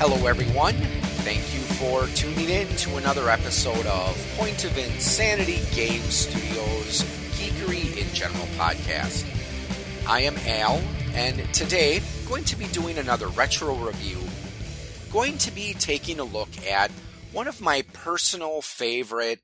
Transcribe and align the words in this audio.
Hello, 0.00 0.28
everyone. 0.28 0.74
Thank 1.24 1.52
you 1.52 1.58
for 1.58 2.06
tuning 2.14 2.48
in 2.48 2.68
to 2.68 2.98
another 2.98 3.28
episode 3.28 3.84
of 3.86 4.16
Point 4.36 4.64
of 4.64 4.78
Insanity 4.78 5.58
Game 5.74 6.02
Studios 6.02 7.02
Geekery 7.32 7.96
in 7.98 8.14
General 8.14 8.46
podcast. 8.56 9.26
I 10.08 10.20
am 10.20 10.36
Al, 10.46 10.80
and 11.14 11.52
today 11.52 11.96
I'm 11.96 12.28
going 12.28 12.44
to 12.44 12.54
be 12.54 12.66
doing 12.68 12.96
another 12.96 13.26
retro 13.26 13.74
review. 13.74 14.18
Going 15.12 15.36
to 15.38 15.50
be 15.50 15.72
taking 15.72 16.20
a 16.20 16.24
look 16.24 16.50
at 16.64 16.92
one 17.32 17.48
of 17.48 17.60
my 17.60 17.82
personal 17.92 18.62
favorite 18.62 19.40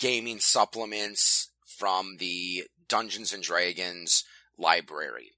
gaming 0.00 0.40
supplements 0.40 1.52
from 1.64 2.16
the 2.18 2.64
Dungeons 2.88 3.32
and 3.32 3.44
Dragons 3.44 4.24
library. 4.58 5.34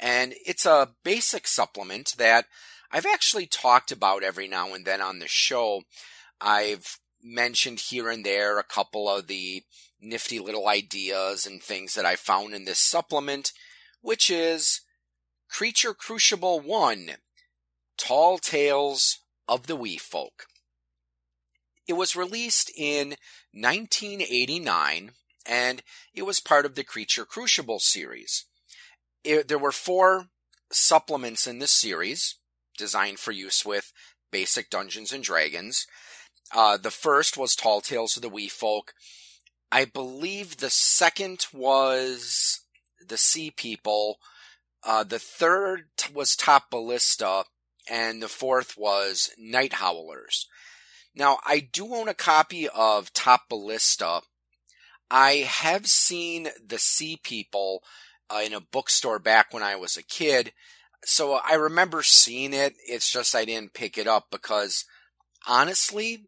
And 0.00 0.34
it's 0.44 0.66
a 0.66 0.90
basic 1.04 1.46
supplement 1.46 2.14
that 2.18 2.46
I've 2.94 3.06
actually 3.06 3.46
talked 3.46 3.90
about 3.90 4.22
every 4.22 4.46
now 4.46 4.72
and 4.72 4.84
then 4.84 5.00
on 5.00 5.18
the 5.18 5.26
show. 5.26 5.82
I've 6.40 7.00
mentioned 7.20 7.80
here 7.80 8.08
and 8.08 8.24
there 8.24 8.56
a 8.56 8.62
couple 8.62 9.10
of 9.10 9.26
the 9.26 9.64
nifty 10.00 10.38
little 10.38 10.68
ideas 10.68 11.44
and 11.44 11.60
things 11.60 11.94
that 11.94 12.06
I 12.06 12.14
found 12.14 12.54
in 12.54 12.66
this 12.66 12.78
supplement, 12.78 13.50
which 14.00 14.30
is 14.30 14.82
Creature 15.50 15.94
Crucible 15.94 16.60
1 16.60 17.16
Tall 17.98 18.38
Tales 18.38 19.18
of 19.48 19.66
the 19.66 19.74
Wee 19.74 19.98
Folk. 19.98 20.46
It 21.88 21.94
was 21.94 22.14
released 22.14 22.70
in 22.76 23.16
1989 23.52 25.10
and 25.44 25.82
it 26.14 26.22
was 26.22 26.38
part 26.38 26.64
of 26.64 26.76
the 26.76 26.84
Creature 26.84 27.24
Crucible 27.24 27.80
series. 27.80 28.44
It, 29.24 29.48
there 29.48 29.58
were 29.58 29.72
four 29.72 30.28
supplements 30.70 31.48
in 31.48 31.58
this 31.58 31.72
series 31.72 32.36
designed 32.76 33.18
for 33.18 33.32
use 33.32 33.64
with 33.64 33.92
basic 34.30 34.70
Dungeons 34.70 35.12
and 35.12 35.22
Dragons. 35.22 35.86
Uh, 36.52 36.76
the 36.76 36.90
first 36.90 37.36
was 37.36 37.54
Tall 37.54 37.80
Tales 37.80 38.16
of 38.16 38.22
the 38.22 38.28
Wee 38.28 38.48
Folk. 38.48 38.94
I 39.70 39.84
believe 39.84 40.56
the 40.56 40.70
second 40.70 41.46
was 41.52 42.60
the 43.06 43.16
Sea 43.16 43.50
People. 43.50 44.18
Uh, 44.82 45.04
the 45.04 45.18
third 45.18 45.86
was 46.12 46.36
Top 46.36 46.70
Ballista, 46.70 47.44
and 47.88 48.22
the 48.22 48.28
fourth 48.28 48.76
was 48.76 49.30
Night 49.38 49.74
Howlers. 49.74 50.46
Now, 51.14 51.38
I 51.44 51.60
do 51.60 51.94
own 51.94 52.08
a 52.08 52.14
copy 52.14 52.68
of 52.68 53.12
Top 53.12 53.48
Ballista. 53.48 54.22
I 55.10 55.36
have 55.48 55.86
seen 55.86 56.48
the 56.64 56.78
Sea 56.78 57.18
People 57.22 57.82
uh, 58.28 58.42
in 58.44 58.52
a 58.52 58.60
bookstore 58.60 59.18
back 59.18 59.52
when 59.52 59.62
I 59.62 59.76
was 59.76 59.96
a 59.96 60.02
kid, 60.02 60.52
so 61.04 61.40
I 61.44 61.54
remember 61.54 62.02
seeing 62.02 62.52
it. 62.52 62.74
It's 62.86 63.10
just 63.10 63.34
I 63.34 63.44
didn't 63.44 63.74
pick 63.74 63.98
it 63.98 64.06
up 64.06 64.26
because 64.30 64.84
honestly, 65.46 66.26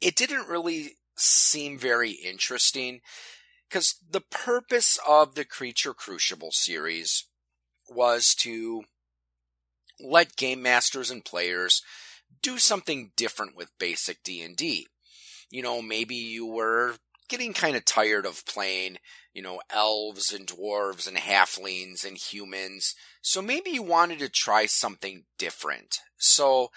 it 0.00 0.16
didn't 0.16 0.48
really 0.48 0.96
seem 1.16 1.78
very 1.78 2.10
interesting. 2.10 3.00
Because 3.68 3.96
the 4.08 4.20
purpose 4.20 4.98
of 5.06 5.34
the 5.34 5.44
Creature 5.44 5.94
Crucible 5.94 6.52
series 6.52 7.26
was 7.88 8.34
to 8.36 8.82
let 9.98 10.36
game 10.36 10.62
masters 10.62 11.10
and 11.10 11.24
players 11.24 11.82
do 12.42 12.58
something 12.58 13.12
different 13.16 13.56
with 13.56 13.70
basic 13.78 14.22
D&D. 14.22 14.88
You 15.50 15.62
know, 15.62 15.80
maybe 15.80 16.14
you 16.14 16.46
were 16.46 16.96
getting 17.32 17.54
kind 17.54 17.74
of 17.74 17.84
tired 17.86 18.26
of 18.26 18.44
playing, 18.44 18.98
you 19.32 19.40
know, 19.40 19.58
elves 19.70 20.34
and 20.34 20.46
dwarves 20.46 21.08
and 21.08 21.16
halflings 21.16 22.04
and 22.04 22.18
humans. 22.18 22.94
So 23.22 23.40
maybe 23.40 23.70
you 23.70 23.82
wanted 23.82 24.18
to 24.18 24.28
try 24.28 24.66
something 24.66 25.24
different. 25.38 26.00
So 26.18 26.70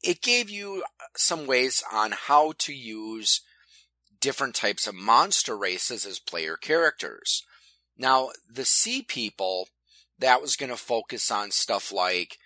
it 0.00 0.22
gave 0.22 0.48
you 0.48 0.84
uh, 0.86 1.06
some 1.16 1.48
ways 1.48 1.82
on 1.92 2.12
how 2.12 2.52
to 2.58 2.72
use 2.72 3.40
different 4.20 4.54
types 4.54 4.86
of 4.86 4.94
monster 4.94 5.56
races 5.56 6.06
as 6.06 6.20
player 6.20 6.56
characters. 6.56 7.42
Now, 7.98 8.30
the 8.48 8.64
sea 8.64 9.02
people, 9.02 9.66
that 10.20 10.40
was 10.40 10.54
going 10.54 10.70
to 10.70 10.76
focus 10.76 11.28
on 11.32 11.50
stuff 11.50 11.90
like 11.90 12.38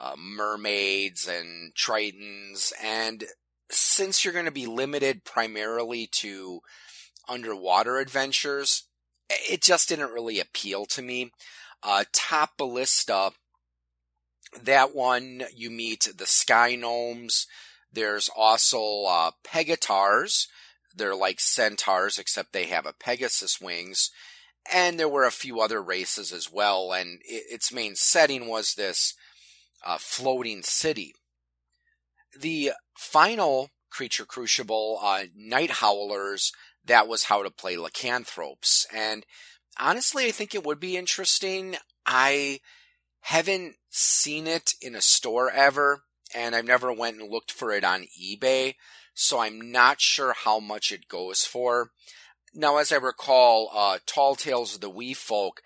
uh, 0.00 0.14
mermaids 0.16 1.26
and 1.26 1.74
tritons. 1.74 2.72
And 2.80 3.24
since 3.70 4.24
you're 4.24 4.34
going 4.34 4.44
to 4.44 4.50
be 4.50 4.66
limited 4.66 5.24
primarily 5.24 6.08
to 6.12 6.60
underwater 7.28 7.98
adventures, 7.98 8.84
it 9.28 9.62
just 9.62 9.88
didn't 9.88 10.12
really 10.12 10.40
appeal 10.40 10.84
to 10.86 11.02
me. 11.02 11.30
Uh, 11.82 12.04
Top 12.12 12.56
Ballista, 12.56 13.32
that 14.62 14.94
one 14.94 15.44
you 15.54 15.70
meet 15.70 16.08
the 16.16 16.26
Sky 16.26 16.74
Gnomes. 16.74 17.46
There's 17.92 18.28
also 18.34 19.04
uh, 19.04 19.30
Pegataurs. 19.46 20.46
They're 20.94 21.14
like 21.14 21.40
centaurs, 21.40 22.18
except 22.18 22.52
they 22.52 22.64
have 22.66 22.86
a 22.86 22.92
Pegasus 22.92 23.60
wings. 23.60 24.10
And 24.72 24.98
there 24.98 25.08
were 25.08 25.24
a 25.24 25.30
few 25.30 25.60
other 25.60 25.82
races 25.82 26.32
as 26.32 26.50
well. 26.50 26.92
And 26.92 27.20
it, 27.24 27.44
its 27.50 27.72
main 27.72 27.96
setting 27.96 28.48
was 28.48 28.74
this 28.74 29.14
uh, 29.84 29.98
floating 29.98 30.62
city. 30.62 31.14
The 32.38 32.72
final 32.96 33.70
creature 33.90 34.24
crucible, 34.24 34.98
uh, 35.02 35.24
Night 35.36 35.70
Howlers, 35.70 36.52
that 36.84 37.08
was 37.08 37.24
how 37.24 37.42
to 37.42 37.50
play 37.50 37.76
lycanthropes. 37.76 38.86
And 38.92 39.24
honestly, 39.78 40.26
I 40.26 40.30
think 40.30 40.54
it 40.54 40.64
would 40.64 40.80
be 40.80 40.96
interesting. 40.96 41.76
I 42.04 42.60
haven't 43.20 43.76
seen 43.90 44.46
it 44.46 44.74
in 44.82 44.94
a 44.94 45.00
store 45.00 45.50
ever, 45.50 46.02
and 46.34 46.54
I've 46.54 46.66
never 46.66 46.92
went 46.92 47.20
and 47.20 47.30
looked 47.30 47.52
for 47.52 47.72
it 47.72 47.84
on 47.84 48.06
eBay, 48.20 48.74
so 49.14 49.38
I'm 49.38 49.70
not 49.70 50.00
sure 50.00 50.34
how 50.34 50.60
much 50.60 50.92
it 50.92 51.08
goes 51.08 51.44
for. 51.44 51.90
Now, 52.52 52.76
as 52.76 52.92
I 52.92 52.96
recall, 52.96 53.70
uh, 53.72 53.98
Tall 54.06 54.34
Tales 54.36 54.74
of 54.74 54.80
the 54.80 54.90
Wee 54.90 55.14
Folk, 55.14 55.62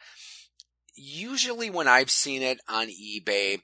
usually 0.94 1.68
when 1.70 1.88
I've 1.88 2.10
seen 2.10 2.42
it 2.42 2.60
on 2.68 2.88
eBay, 2.88 3.62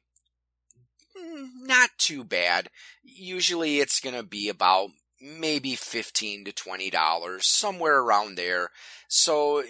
too 2.05 2.25
bad. 2.25 2.69
Usually 3.03 3.81
it's 3.81 4.01
going 4.01 4.15
to 4.15 4.23
be 4.23 4.49
about 4.49 4.91
maybe 5.21 5.75
15 5.75 6.45
to 6.45 6.53
20 6.53 6.91
dollars 6.91 7.47
somewhere 7.47 8.01
around 8.01 8.37
there. 8.37 8.71
So 9.09 9.63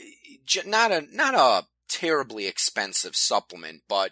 not 0.66 0.90
a 0.90 1.06
not 1.12 1.34
a 1.34 1.66
terribly 1.88 2.46
expensive 2.46 3.14
supplement 3.14 3.82
but 3.88 4.10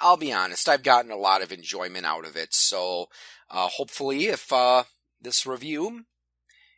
i'll 0.00 0.16
be 0.16 0.32
honest 0.32 0.68
i've 0.68 0.84
gotten 0.84 1.10
a 1.10 1.16
lot 1.16 1.42
of 1.42 1.52
enjoyment 1.52 2.06
out 2.06 2.26
of 2.26 2.36
it. 2.36 2.54
So 2.54 3.08
uh, 3.50 3.68
hopefully 3.68 4.26
if 4.26 4.52
uh, 4.52 4.84
this 5.20 5.46
review 5.46 6.04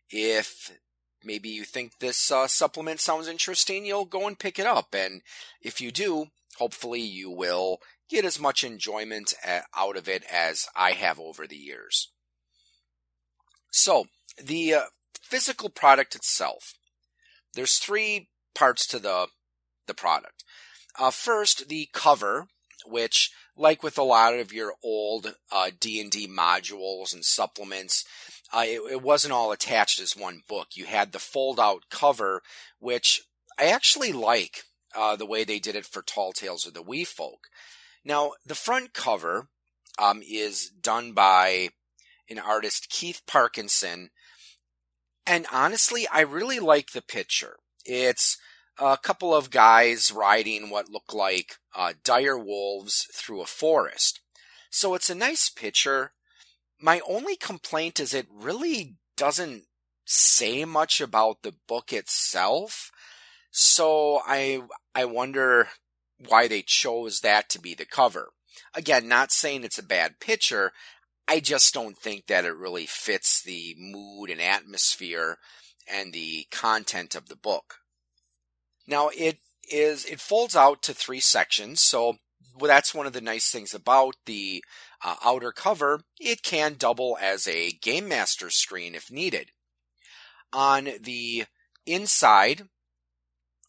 if 0.09 0.73
maybe 1.23 1.51
you 1.51 1.65
think 1.65 1.99
this 1.99 2.33
uh, 2.33 2.49
supplement 2.49 2.99
sounds 2.99 3.29
interesting 3.29 3.87
you'll 3.87 4.07
go 4.07 4.27
and 4.27 4.39
pick 4.39 4.59
it 4.59 4.67
up. 4.67 4.95
And 4.95 5.23
if 5.63 5.81
you 5.81 5.93
do 5.93 6.27
hopefully 6.59 7.01
you 7.01 7.31
will 7.31 7.81
get 8.11 8.25
as 8.25 8.41
much 8.41 8.65
enjoyment 8.65 9.33
uh, 9.47 9.61
out 9.77 9.97
of 9.97 10.09
it 10.09 10.25
as 10.31 10.67
i 10.77 10.93
have 10.93 11.19
over 11.21 11.47
the 11.47 11.57
years 11.57 12.09
so, 13.71 14.07
the 14.43 14.75
uh, 14.75 14.83
physical 15.23 15.71
product 15.71 16.15
itself, 16.15 16.75
there's 17.55 17.77
three 17.77 18.29
parts 18.55 18.87
to 18.89 18.99
the 18.99 19.29
the 19.87 19.95
product. 19.95 20.45
Uh, 20.99 21.11
first, 21.11 21.69
the 21.69 21.89
cover, 21.93 22.49
which, 22.85 23.31
like 23.57 23.83
with 23.83 23.97
a 23.97 24.03
lot 24.03 24.35
of 24.35 24.53
your 24.53 24.75
old 24.85 25.35
uh, 25.51 25.71
D&D 25.81 26.29
modules 26.29 27.13
and 27.13 27.25
supplements, 27.25 28.05
uh, 28.53 28.65
it, 28.65 28.81
it, 28.93 29.03
wasn't 29.03 29.33
all 29.33 29.53
attached 29.53 30.01
as 30.01 30.17
one 30.17 30.43
book. 30.49 30.69
You 30.75 30.87
had 30.87 31.13
the 31.13 31.19
fold-out 31.19 31.85
cover, 31.91 32.43
which 32.79 33.23
I 33.59 33.67
actually 33.67 34.13
like 34.13 34.65
uh, 34.95 35.17
the 35.17 35.27
way 35.27 35.45
they 35.45 35.59
did 35.59 35.75
it 35.75 35.87
for 35.87 36.03
Tall 36.03 36.33
Tales 36.33 36.67
of 36.67 36.75
the 36.75 36.83
Wee 36.83 37.05
Folk. 37.05 37.47
Now, 38.05 38.33
the 38.45 38.55
front 38.55 38.93
cover 38.93 39.49
um, 39.99 40.23
is 40.27 40.71
done 40.71 41.13
by 41.13 41.71
an 42.29 42.39
artist, 42.39 42.89
Keith 42.89 43.23
Parkinson. 43.27 44.11
And 45.27 45.47
honestly, 45.53 46.07
I 46.09 46.21
really 46.21 46.61
like 46.61 46.93
the 46.93 47.03
picture. 47.03 47.57
It's 47.85 48.39
a 48.79 48.97
couple 48.97 49.35
of 49.35 49.51
guys 49.51 50.11
riding 50.11 50.71
what 50.71 50.89
look 50.89 51.13
like 51.13 51.57
uh, 51.75 51.93
dire 52.03 52.39
wolves 52.39 53.07
through 53.13 53.43
a 53.43 53.47
forest. 53.47 54.21
So 54.71 54.95
it's 54.95 55.11
a 55.11 55.15
nice 55.15 55.51
picture. 55.51 56.13
My 56.81 57.01
only 57.07 57.37
complaint 57.37 58.01
is 58.01 58.15
it 58.15 58.29
really 58.33 58.97
doesn't 59.17 59.65
say 60.07 60.65
much 60.65 61.01
about 61.01 61.43
the 61.43 61.55
book 61.69 61.93
itself. 61.93 62.91
So 63.51 64.23
I 64.27 64.63
I 64.95 65.05
wonder 65.05 65.69
why 66.29 66.49
they 66.49 66.63
chose 66.63 67.21
that 67.21 67.49
to 67.51 67.61
be 67.61 67.75
the 67.75 67.87
cover. 67.87 68.31
Again, 68.75 69.09
not 69.09 69.33
saying 69.33 69.65
it's 69.65 69.79
a 69.79 69.83
bad 69.83 70.21
picture. 70.21 70.73
I 71.27 71.41
just 71.41 71.73
don't 71.73 71.97
think 71.97 72.27
that 72.27 72.45
it 72.45 72.57
really 72.57 72.87
fits 72.87 73.43
the 73.43 73.75
mood 73.79 74.31
and 74.31 74.41
atmosphere 74.41 75.39
and 75.89 76.13
the 76.13 76.47
content 76.51 77.15
of 77.15 77.29
the 77.29 77.37
book. 77.37 77.77
Now 78.87 79.11
it 79.17 79.39
is 79.71 80.05
it 80.05 80.21
folds 80.21 80.57
out 80.57 80.83
to 80.83 80.95
three 80.95 81.21
sections, 81.21 81.81
so 81.81 82.17
well, 82.59 82.69
that's 82.69 82.95
one 82.95 83.07
of 83.07 83.13
the 83.13 83.21
nice 83.21 83.51
things 83.51 83.75
about 83.75 84.17
the 84.27 84.65
uh, 85.05 85.17
outer 85.25 85.53
cover. 85.53 86.01
It 86.19 86.43
can 86.43 86.75
double 86.75 87.17
as 87.21 87.47
a 87.47 87.71
Game 87.71 88.09
Master 88.09 88.51
screen 88.51 88.95
if 88.95 89.11
needed. 89.11 89.53
On 90.53 90.89
the 91.01 91.45
inside, 91.87 92.69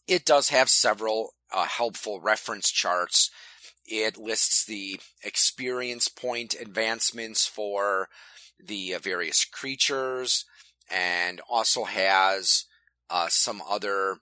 it 0.08 0.24
does 0.24 0.48
have 0.48 0.68
several 0.68 1.34
uh, 1.52 1.64
helpful 1.64 2.20
reference 2.20 2.70
charts. 2.70 3.30
It 3.86 4.16
lists 4.16 4.64
the 4.64 5.00
experience 5.24 6.08
point 6.08 6.54
advancements 6.60 7.46
for 7.46 8.08
the 8.64 8.94
uh, 8.94 8.98
various 8.98 9.44
creatures 9.44 10.44
and 10.90 11.40
also 11.48 11.84
has 11.84 12.64
uh, 13.10 13.28
some 13.28 13.62
other 13.68 14.18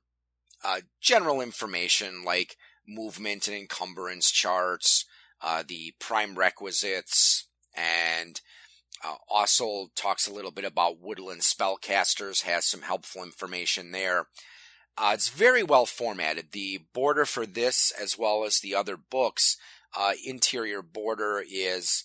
uh, 0.64 0.80
general 1.00 1.40
information 1.40 2.24
like 2.24 2.56
movement 2.86 3.48
and 3.48 3.56
encumbrance 3.56 4.30
charts, 4.30 5.04
uh, 5.40 5.62
the 5.66 5.94
prime 5.98 6.34
requisites, 6.34 7.46
and 7.74 8.40
uh, 9.04 9.14
also 9.28 9.88
talks 9.96 10.26
a 10.26 10.32
little 10.32 10.50
bit 10.50 10.64
about 10.64 11.00
woodland 11.00 11.40
spellcasters, 11.42 12.42
has 12.42 12.66
some 12.66 12.82
helpful 12.82 13.22
information 13.22 13.92
there. 13.92 14.26
Uh, 15.00 15.12
it's 15.14 15.30
very 15.30 15.62
well 15.62 15.86
formatted. 15.86 16.52
The 16.52 16.82
border 16.92 17.24
for 17.24 17.46
this, 17.46 17.90
as 17.98 18.18
well 18.18 18.44
as 18.44 18.58
the 18.58 18.74
other 18.74 18.98
books, 18.98 19.56
uh, 19.96 20.12
interior 20.26 20.82
border 20.82 21.42
is 21.50 22.04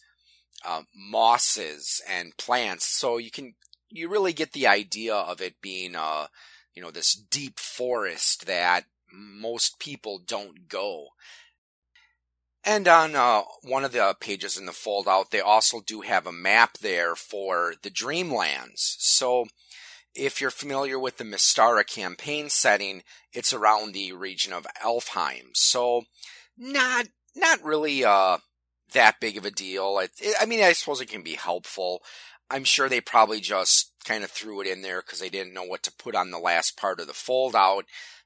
uh, 0.65 0.83
mosses 0.95 2.01
and 2.09 2.37
plants, 2.37 2.85
so 2.85 3.17
you 3.17 3.29
can 3.29 3.55
you 3.89 4.07
really 4.07 4.31
get 4.31 4.53
the 4.53 4.65
idea 4.65 5.13
of 5.13 5.41
it 5.41 5.61
being 5.61 5.95
uh 5.95 6.27
you 6.73 6.81
know 6.81 6.89
this 6.89 7.13
deep 7.13 7.59
forest 7.59 8.45
that 8.47 8.85
most 9.11 9.77
people 9.79 10.19
don't 10.25 10.69
go. 10.69 11.07
And 12.63 12.87
on 12.87 13.15
uh, 13.15 13.43
one 13.61 13.83
of 13.83 13.91
the 13.91 14.15
pages 14.19 14.57
in 14.57 14.65
the 14.65 14.71
fold 14.71 15.07
out, 15.07 15.29
they 15.29 15.41
also 15.41 15.81
do 15.85 16.01
have 16.01 16.25
a 16.25 16.31
map 16.31 16.79
there 16.79 17.15
for 17.15 17.75
the 17.83 17.91
Dreamlands. 17.91 18.95
So 18.97 19.45
if 20.15 20.39
you're 20.39 20.51
familiar 20.51 20.97
with 20.97 21.17
the 21.17 21.23
Mystara 21.23 21.85
campaign 21.85 22.49
setting, 22.49 23.03
it's 23.33 23.53
around 23.53 23.93
the 23.93 24.13
region 24.13 24.53
of 24.53 24.65
Alfheim. 24.83 25.49
So 25.53 26.03
not 26.57 27.07
not 27.35 27.63
really 27.63 28.03
uh, 28.05 28.37
that 28.93 29.19
big 29.19 29.37
of 29.37 29.45
a 29.45 29.51
deal. 29.51 29.99
It, 29.99 30.11
I 30.39 30.45
mean, 30.45 30.63
I 30.63 30.73
suppose 30.73 31.01
it 31.01 31.09
can 31.09 31.21
be 31.21 31.35
helpful. 31.35 32.01
I'm 32.49 32.63
sure 32.63 32.87
they 32.87 33.01
probably 33.01 33.41
just 33.41 33.91
kind 34.05 34.23
of 34.23 34.31
threw 34.31 34.61
it 34.61 34.67
in 34.67 34.81
there 34.81 35.01
because 35.01 35.19
they 35.19 35.29
didn't 35.29 35.53
know 35.53 35.63
what 35.63 35.83
to 35.83 35.91
put 35.91 36.15
on 36.15 36.31
the 36.31 36.39
last 36.39 36.77
part 36.77 36.99
of 36.99 37.07
the 37.07 37.13
fold 37.13 37.55
out. 37.55 37.85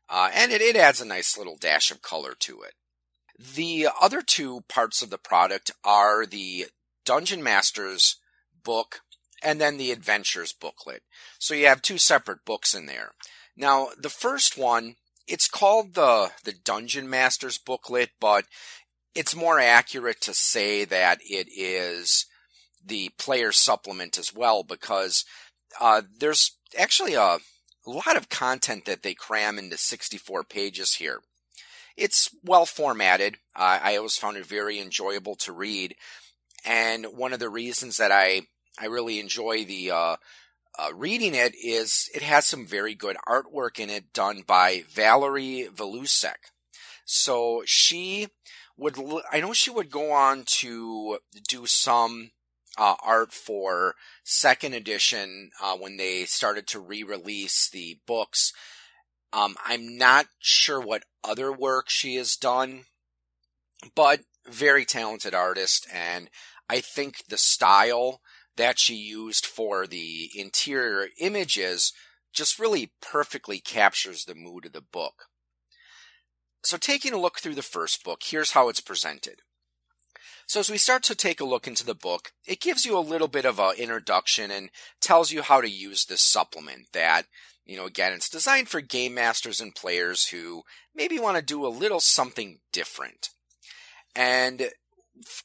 Uh, 0.10 0.30
and 0.34 0.52
it, 0.52 0.62
it 0.62 0.76
adds 0.76 1.02
a 1.02 1.06
nice 1.06 1.38
little 1.38 1.56
dash 1.58 1.92
of 1.92 2.02
color 2.02 2.34
to 2.40 2.62
it. 2.62 2.74
The 3.38 3.88
other 4.02 4.22
two 4.22 4.62
parts 4.68 5.02
of 5.02 5.10
the 5.10 5.18
product 5.18 5.72
are 5.84 6.26
the 6.26 6.66
Dungeon 7.06 7.42
Masters 7.42 8.18
book 8.64 9.02
and 9.42 9.60
then 9.60 9.78
the 9.78 9.92
Adventures 9.92 10.54
booklet. 10.54 11.04
So 11.38 11.54
you 11.54 11.68
have 11.68 11.82
two 11.82 11.98
separate 11.98 12.46
books 12.46 12.74
in 12.74 12.86
there. 12.86 13.12
Now, 13.56 13.90
the 13.98 14.10
first 14.10 14.58
one, 14.58 14.96
it's 15.28 15.48
called 15.48 15.94
the, 15.94 16.32
the 16.44 16.54
Dungeon 16.54 17.10
Masters 17.10 17.58
booklet, 17.58 18.12
but 18.20 18.46
it's 19.16 19.36
more 19.36 19.60
accurate 19.60 20.22
to 20.22 20.34
say 20.34 20.86
that 20.86 21.20
it 21.22 21.48
is 21.56 22.26
the 22.86 23.10
player 23.18 23.52
supplement 23.52 24.18
as 24.18 24.34
well 24.34 24.64
because 24.64 25.26
uh, 25.80 26.02
there's 26.20 26.58
actually 26.78 27.14
a, 27.14 27.22
a 27.22 27.40
lot 27.86 28.16
of 28.16 28.30
content 28.30 28.86
that 28.86 29.04
they 29.04 29.14
cram 29.14 29.60
into 29.60 29.78
64 29.78 30.44
pages 30.44 30.96
here. 30.96 31.20
It's 31.98 32.30
well 32.44 32.66
formatted. 32.66 33.36
Uh, 33.56 33.80
I 33.82 33.98
always 33.98 34.16
found 34.16 34.38
it 34.38 34.46
very 34.46 34.80
enjoyable 34.80 35.36
to 35.36 35.52
read. 35.52 35.96
And 36.66 37.06
one 37.08 37.34
of 37.34 37.40
the 37.40 37.50
reasons 37.50 37.98
that 37.98 38.12
I, 38.12 38.44
I 38.80 38.86
really 38.86 39.20
enjoy 39.20 39.66
the 39.66 39.92
uh, 39.92 40.16
uh, 40.78 40.94
reading 40.94 41.36
it 41.36 41.54
is 41.56 42.10
it 42.14 42.22
has 42.22 42.46
some 42.46 42.66
very 42.66 42.96
good 42.96 43.18
artwork 43.28 43.80
in 43.80 43.90
it 43.90 44.14
done 44.14 44.44
by 44.46 44.84
Valerie 44.90 45.68
Valusek. 45.74 46.52
So 47.06 47.64
she 47.66 48.28
would, 48.78 48.98
I 49.32 49.42
know 49.42 49.52
she 49.52 49.72
would 49.72 49.90
go 49.90 50.12
on 50.12 50.44
to 50.60 51.20
do 51.48 51.66
some 51.66 52.32
uh, 52.78 52.96
art 53.04 53.34
for 53.34 53.96
second 54.24 54.74
edition 54.74 55.50
uh, 55.62 55.76
when 55.76 55.98
they 55.98 56.24
started 56.26 56.68
to 56.68 56.80
re-release 56.80 57.70
the 57.70 58.00
books. 58.08 58.54
Um, 59.34 59.58
I'm 59.66 59.98
not 59.98 60.28
sure 60.40 60.80
what 60.80 61.04
other 61.24 61.52
work 61.52 61.90
she 61.90 62.16
has 62.16 62.36
done, 62.36 62.86
but 63.96 64.22
very 64.48 64.86
talented 64.86 65.34
artist, 65.34 65.88
and 65.94 66.30
I 66.70 66.80
think 66.80 67.28
the 67.28 67.38
style 67.38 68.22
that 68.58 68.80
she 68.80 68.96
used 68.96 69.46
for 69.46 69.88
the 69.88 70.30
interior 70.36 71.08
images 71.20 71.94
just 72.34 72.60
really 72.60 72.92
perfectly 73.02 73.60
captures 73.60 74.26
the 74.26 74.36
mood 74.36 74.66
of 74.66 74.74
the 74.74 74.82
book. 74.82 75.26
So 76.64 76.78
taking 76.78 77.14
a 77.14 77.18
look 77.18 77.40
through 77.40 77.56
the 77.56 77.62
first 77.62 78.04
book, 78.04 78.22
here's 78.24 78.52
how 78.52 78.70
it's 78.70 78.82
presented. 78.82 79.42
So 80.46 80.60
as 80.60 80.70
we 80.70 80.78
start 80.78 81.04
to 81.04 81.16
take 81.16 81.40
a 81.40 81.46
look 81.46 81.68
into 81.68 81.86
the 81.86 81.96
book, 81.96 82.32
it 82.46 82.60
gives 82.60 82.86
you 82.86 82.98
a 82.98 83.00
little 83.00 83.28
bit 83.28 83.46
of 83.46 83.60
an 83.60 83.76
introduction 83.78 84.52
and 84.52 84.72
tells 85.00 85.32
you 85.32 85.42
how 85.42 85.62
to 85.62 85.70
use 85.70 86.06
this 86.06 86.22
supplement 86.22 86.88
that, 86.92 87.28
you 87.66 87.78
know, 87.78 87.86
again, 87.86 88.14
it's 88.14 88.30
designed 88.30 88.68
for 88.68 88.82
game 88.82 89.14
masters 89.14 89.62
and 89.62 89.76
players 89.76 90.30
who 90.30 90.64
maybe 90.96 91.20
want 91.20 91.38
to 91.38 91.44
do 91.44 91.66
a 91.66 91.70
little 91.70 92.00
something 92.00 92.60
different. 92.74 93.30
And 94.16 94.72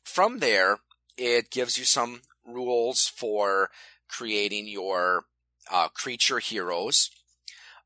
from 0.05 0.39
there, 0.39 0.79
it 1.19 1.51
gives 1.51 1.79
you 1.79 1.85
some 1.85 2.23
rules 2.45 3.07
for 3.07 3.71
creating 4.09 4.69
your 4.69 5.25
uh, 5.71 5.89
creature 5.89 6.39
heroes. 6.39 7.11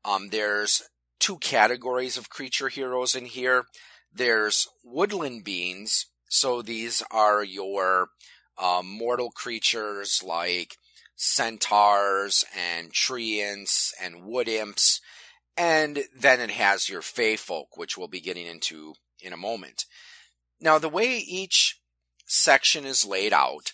Um, 0.05 0.29
there's 0.29 0.83
two 1.19 1.37
categories 1.37 2.17
of 2.17 2.29
creature 2.29 2.69
heroes 2.69 3.15
in 3.15 3.25
here. 3.25 3.65
There's 4.13 4.67
woodland 4.83 5.43
beings, 5.43 6.07
so 6.29 6.61
these 6.61 7.03
are 7.11 7.43
your 7.43 8.09
um, 8.57 8.87
mortal 8.87 9.31
creatures 9.31 10.21
like 10.23 10.77
centaurs 11.15 12.45
and 12.57 12.93
tree 12.93 13.37
treants 13.37 13.93
and 14.01 14.23
wood 14.23 14.47
imps. 14.47 15.01
And 15.57 16.05
then 16.17 16.39
it 16.39 16.51
has 16.51 16.87
your 16.87 17.01
fey 17.01 17.35
folk, 17.35 17.75
which 17.75 17.97
we'll 17.97 18.07
be 18.07 18.21
getting 18.21 18.47
into 18.47 18.93
in 19.21 19.33
a 19.33 19.37
moment. 19.37 19.85
Now, 20.61 20.79
the 20.79 20.89
way 20.89 21.17
each 21.17 21.79
section 22.25 22.85
is 22.85 23.05
laid 23.05 23.33
out, 23.33 23.73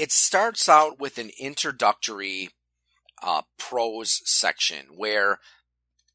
it 0.00 0.10
starts 0.10 0.66
out 0.66 0.98
with 0.98 1.18
an 1.18 1.30
introductory 1.38 2.48
uh, 3.22 3.42
prose 3.58 4.22
section 4.24 4.86
where 4.96 5.40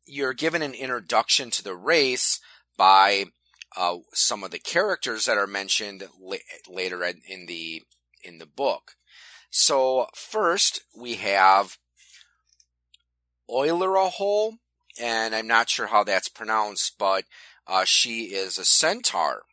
you're 0.07 0.33
given 0.33 0.63
an 0.63 0.73
introduction 0.73 1.51
to 1.51 1.63
the 1.63 1.75
race 1.75 2.39
by 2.75 3.25
uh, 3.77 3.97
some 4.11 4.43
of 4.43 4.49
the 4.49 4.57
characters 4.57 5.25
that 5.25 5.37
are 5.37 5.45
mentioned 5.45 6.03
la- 6.19 6.37
later 6.67 7.03
in 7.03 7.45
the 7.45 7.83
in 8.23 8.39
the 8.39 8.47
book. 8.47 8.93
So 9.51 10.07
first 10.15 10.81
we 10.97 11.15
have 11.15 11.77
Oilerahole, 13.47 14.53
and 14.99 15.35
I'm 15.35 15.47
not 15.47 15.69
sure 15.69 15.87
how 15.87 16.03
that's 16.03 16.27
pronounced, 16.27 16.95
but 16.97 17.25
uh, 17.67 17.83
she 17.85 18.33
is 18.33 18.57
a 18.57 18.65
centaur, 18.65 19.43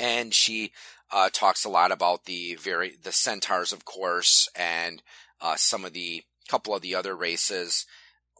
and 0.00 0.32
she 0.34 0.72
uh, 1.12 1.28
talks 1.32 1.64
a 1.64 1.68
lot 1.68 1.92
about 1.92 2.24
the 2.24 2.56
very 2.56 2.94
the 3.02 3.12
centaurs, 3.12 3.72
of 3.72 3.84
course, 3.84 4.48
and 4.56 5.02
uh, 5.40 5.56
some 5.56 5.84
of 5.84 5.92
the 5.92 6.22
couple 6.48 6.74
of 6.74 6.82
the 6.82 6.94
other 6.94 7.14
races. 7.14 7.86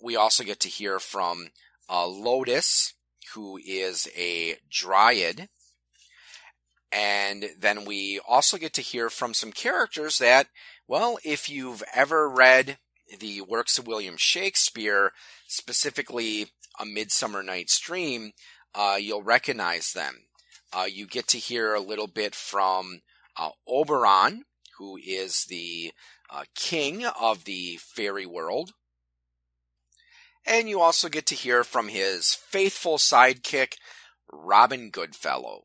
We 0.02 0.16
also 0.16 0.42
get 0.42 0.58
to 0.60 0.68
hear 0.68 0.98
from 0.98 1.50
uh, 1.88 2.06
Lotus, 2.06 2.94
who 3.34 3.58
is 3.58 4.08
a 4.16 4.56
dryad. 4.70 5.48
And 6.92 7.50
then 7.56 7.84
we 7.84 8.18
also 8.26 8.56
get 8.56 8.72
to 8.74 8.80
hear 8.80 9.10
from 9.10 9.32
some 9.32 9.52
characters 9.52 10.18
that, 10.18 10.48
well, 10.88 11.18
if 11.22 11.48
you've 11.48 11.84
ever 11.94 12.28
read 12.28 12.78
the 13.16 13.42
works 13.42 13.78
of 13.78 13.86
William 13.86 14.16
Shakespeare, 14.16 15.12
specifically 15.46 16.48
A 16.80 16.86
Midsummer 16.86 17.44
Night's 17.44 17.78
Dream, 17.78 18.32
uh, 18.74 18.96
you'll 19.00 19.22
recognize 19.22 19.92
them. 19.92 20.24
Uh, 20.72 20.86
you 20.90 21.06
get 21.06 21.26
to 21.28 21.38
hear 21.38 21.74
a 21.74 21.80
little 21.80 22.06
bit 22.06 22.34
from 22.34 23.00
uh, 23.36 23.50
Oberon, 23.66 24.44
who 24.78 24.96
is 24.96 25.46
the 25.48 25.92
uh, 26.30 26.44
king 26.54 27.04
of 27.04 27.44
the 27.44 27.78
fairy 27.80 28.26
world. 28.26 28.72
And 30.46 30.68
you 30.68 30.80
also 30.80 31.08
get 31.08 31.26
to 31.26 31.34
hear 31.34 31.64
from 31.64 31.88
his 31.88 32.34
faithful 32.34 32.96
sidekick, 32.96 33.74
Robin 34.32 34.90
Goodfellow. 34.90 35.64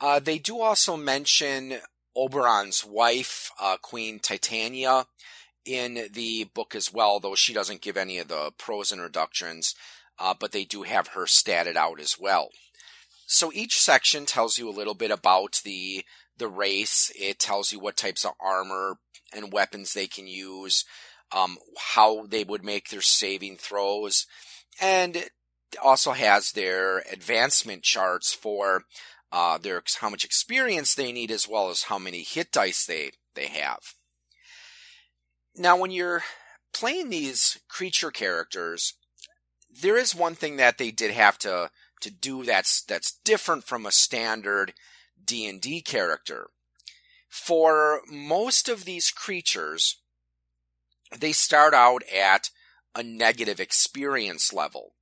Uh, 0.00 0.18
they 0.18 0.38
do 0.38 0.60
also 0.60 0.96
mention 0.96 1.78
Oberon's 2.16 2.84
wife, 2.84 3.50
uh, 3.60 3.76
Queen 3.80 4.18
Titania, 4.18 5.06
in 5.64 6.08
the 6.12 6.44
book 6.54 6.74
as 6.74 6.92
well, 6.92 7.20
though 7.20 7.34
she 7.34 7.52
doesn't 7.52 7.80
give 7.80 7.96
any 7.96 8.18
of 8.18 8.28
the 8.28 8.50
prose 8.58 8.92
introductions, 8.92 9.74
uh, 10.18 10.34
but 10.38 10.52
they 10.52 10.64
do 10.64 10.82
have 10.82 11.08
her 11.08 11.24
statted 11.24 11.76
out 11.76 12.00
as 12.00 12.16
well. 12.18 12.50
So 13.32 13.50
each 13.54 13.80
section 13.80 14.26
tells 14.26 14.58
you 14.58 14.68
a 14.68 14.78
little 14.78 14.92
bit 14.92 15.10
about 15.10 15.62
the 15.64 16.04
the 16.36 16.48
race. 16.48 17.10
It 17.18 17.38
tells 17.38 17.72
you 17.72 17.80
what 17.80 17.96
types 17.96 18.26
of 18.26 18.32
armor 18.38 18.98
and 19.34 19.50
weapons 19.50 19.94
they 19.94 20.06
can 20.06 20.26
use, 20.26 20.84
um, 21.34 21.56
how 21.78 22.26
they 22.26 22.44
would 22.44 22.62
make 22.62 22.90
their 22.90 23.00
saving 23.00 23.56
throws, 23.56 24.26
and 24.82 25.30
also 25.82 26.12
has 26.12 26.52
their 26.52 26.98
advancement 27.10 27.84
charts 27.84 28.34
for 28.34 28.82
uh, 29.32 29.56
their 29.56 29.82
how 30.00 30.10
much 30.10 30.26
experience 30.26 30.94
they 30.94 31.10
need 31.10 31.30
as 31.30 31.48
well 31.48 31.70
as 31.70 31.84
how 31.84 31.98
many 31.98 32.22
hit 32.24 32.52
dice 32.52 32.84
they 32.84 33.12
they 33.34 33.46
have. 33.46 33.80
Now, 35.56 35.78
when 35.78 35.90
you're 35.90 36.22
playing 36.74 37.08
these 37.08 37.58
creature 37.66 38.10
characters, 38.10 38.92
there 39.70 39.96
is 39.96 40.14
one 40.14 40.34
thing 40.34 40.56
that 40.56 40.76
they 40.76 40.90
did 40.90 41.12
have 41.12 41.38
to 41.38 41.70
to 42.02 42.10
do 42.10 42.44
that's 42.44 42.82
that's 42.82 43.18
different 43.24 43.64
from 43.64 43.86
a 43.86 43.92
standard 43.92 44.74
D&D 45.24 45.82
character. 45.82 46.50
For 47.28 48.02
most 48.10 48.68
of 48.68 48.84
these 48.84 49.10
creatures, 49.10 49.96
they 51.18 51.32
start 51.32 51.74
out 51.74 52.02
at 52.12 52.50
a 52.94 53.02
negative 53.02 53.60
experience 53.60 54.52
level. 54.52 54.94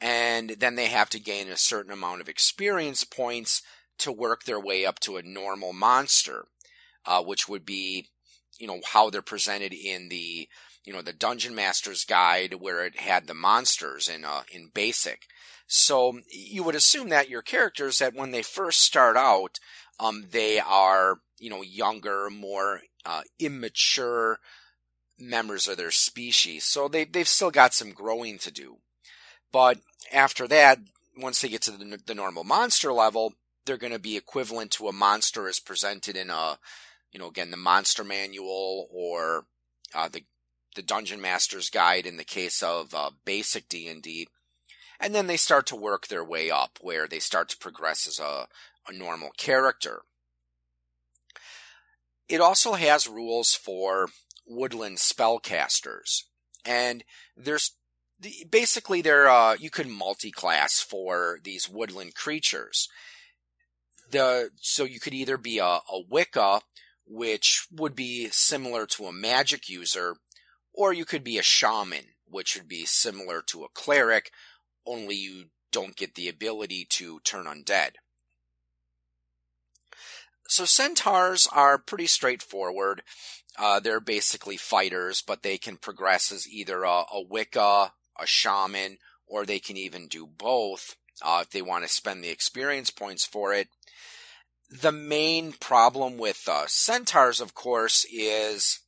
And 0.00 0.50
then 0.50 0.74
they 0.74 0.86
have 0.86 1.10
to 1.10 1.20
gain 1.20 1.48
a 1.48 1.56
certain 1.56 1.92
amount 1.92 2.20
of 2.20 2.28
experience 2.28 3.04
points 3.04 3.62
to 3.98 4.12
work 4.12 4.44
their 4.44 4.60
way 4.60 4.84
up 4.84 5.00
to 5.00 5.16
a 5.16 5.22
normal 5.22 5.72
monster, 5.72 6.46
uh, 7.06 7.22
which 7.22 7.48
would 7.48 7.64
be, 7.64 8.08
you 8.58 8.66
know, 8.66 8.80
how 8.84 9.08
they're 9.08 9.22
presented 9.22 9.72
in 9.72 10.08
the, 10.08 10.48
you 10.84 10.92
know, 10.92 11.02
the 11.02 11.12
Dungeon 11.12 11.54
Master's 11.54 12.04
Guide 12.04 12.54
where 12.54 12.84
it 12.84 13.00
had 13.00 13.26
the 13.26 13.34
monsters 13.34 14.08
in, 14.08 14.24
uh, 14.24 14.42
in 14.52 14.70
basic. 14.74 15.22
So 15.76 16.20
you 16.30 16.62
would 16.62 16.76
assume 16.76 17.08
that 17.08 17.28
your 17.28 17.42
characters 17.42 17.98
that 17.98 18.14
when 18.14 18.30
they 18.30 18.42
first 18.42 18.80
start 18.80 19.16
out, 19.16 19.58
um, 19.98 20.26
they 20.30 20.60
are, 20.60 21.18
you 21.38 21.50
know, 21.50 21.62
younger, 21.62 22.30
more, 22.30 22.82
uh, 23.04 23.22
immature 23.40 24.38
members 25.18 25.66
of 25.66 25.76
their 25.76 25.90
species. 25.90 26.64
So 26.64 26.86
they, 26.86 27.04
they've 27.04 27.26
still 27.26 27.50
got 27.50 27.74
some 27.74 27.90
growing 27.90 28.38
to 28.38 28.52
do. 28.52 28.78
But 29.50 29.80
after 30.12 30.46
that, 30.46 30.78
once 31.16 31.40
they 31.40 31.48
get 31.48 31.62
to 31.62 31.72
the, 31.72 32.00
the 32.06 32.14
normal 32.14 32.44
monster 32.44 32.92
level, 32.92 33.34
they're 33.66 33.76
going 33.76 33.92
to 33.92 33.98
be 33.98 34.16
equivalent 34.16 34.70
to 34.72 34.86
a 34.86 34.92
monster 34.92 35.48
as 35.48 35.58
presented 35.58 36.16
in 36.16 36.30
a, 36.30 36.56
you 37.10 37.18
know, 37.18 37.26
again, 37.26 37.50
the 37.50 37.56
monster 37.56 38.04
manual 38.04 38.86
or, 38.92 39.46
uh, 39.92 40.08
the, 40.08 40.22
the 40.76 40.82
dungeon 40.82 41.20
master's 41.20 41.68
guide 41.68 42.06
in 42.06 42.16
the 42.16 42.24
case 42.24 42.62
of, 42.62 42.94
uh, 42.94 43.10
basic 43.24 43.68
D&D 43.68 43.88
and 43.90 44.28
then 45.14 45.26
they 45.26 45.36
start 45.36 45.66
to 45.66 45.76
work 45.76 46.06
their 46.06 46.24
way 46.24 46.50
up 46.50 46.78
where 46.80 47.08
they 47.08 47.18
start 47.18 47.48
to 47.50 47.58
progress 47.58 48.06
as 48.06 48.18
a, 48.18 48.46
a 48.88 48.92
normal 48.92 49.30
character. 49.36 50.02
It 52.28 52.40
also 52.40 52.72
has 52.74 53.06
rules 53.06 53.54
for 53.54 54.08
woodland 54.46 54.98
spellcasters, 54.98 56.22
and 56.64 57.04
there's 57.36 57.72
basically 58.50 59.02
there 59.02 59.28
uh, 59.28 59.54
you 59.54 59.70
could 59.70 59.88
multi-class 59.88 60.80
for 60.80 61.38
these 61.42 61.68
woodland 61.68 62.14
creatures. 62.14 62.88
The 64.10 64.50
so 64.60 64.84
you 64.84 65.00
could 65.00 65.14
either 65.14 65.36
be 65.36 65.58
a, 65.58 65.64
a 65.64 66.02
Wicca, 66.08 66.62
which 67.06 67.66
would 67.70 67.94
be 67.94 68.28
similar 68.30 68.86
to 68.86 69.06
a 69.06 69.12
magic 69.12 69.68
user, 69.68 70.16
or 70.72 70.92
you 70.92 71.04
could 71.04 71.24
be 71.24 71.38
a 71.38 71.42
shaman, 71.42 72.04
which 72.26 72.56
would 72.56 72.68
be 72.68 72.84
similar 72.86 73.42
to 73.48 73.64
a 73.64 73.68
cleric, 73.74 74.30
only 74.86 75.14
you 75.14 75.44
don't 75.72 75.96
get 75.96 76.14
the 76.14 76.28
ability 76.28 76.86
to 76.88 77.20
turn 77.20 77.46
undead. 77.46 77.92
So 80.46 80.64
centaurs 80.64 81.48
are 81.52 81.78
pretty 81.78 82.06
straightforward. 82.06 83.02
Uh, 83.58 83.80
they're 83.80 84.00
basically 84.00 84.56
fighters, 84.56 85.22
but 85.22 85.42
they 85.42 85.58
can 85.58 85.76
progress 85.76 86.30
as 86.30 86.48
either 86.48 86.84
a, 86.84 87.04
a 87.12 87.22
Wicca, 87.22 87.92
a 88.20 88.26
shaman, 88.26 88.98
or 89.26 89.44
they 89.44 89.58
can 89.58 89.76
even 89.76 90.06
do 90.06 90.26
both 90.26 90.96
uh, 91.22 91.40
if 91.42 91.50
they 91.50 91.62
want 91.62 91.84
to 91.84 91.88
spend 91.88 92.22
the 92.22 92.28
experience 92.28 92.90
points 92.90 93.24
for 93.24 93.54
it. 93.54 93.68
The 94.70 94.92
main 94.92 95.52
problem 95.52 96.18
with 96.18 96.48
uh, 96.48 96.64
centaurs, 96.66 97.40
of 97.40 97.54
course, 97.54 98.04
is 98.12 98.80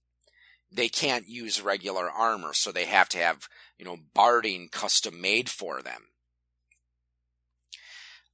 they 0.76 0.88
can't 0.88 1.28
use 1.28 1.61
regular 1.61 2.11
armor, 2.11 2.52
so 2.52 2.71
they 2.71 2.85
have 2.85 3.09
to 3.11 3.18
have 3.18 3.49
you 3.78 3.85
know, 3.85 3.99
barding 4.14 4.68
custom 4.71 5.21
made 5.21 5.49
for 5.49 5.83
them. 5.83 6.09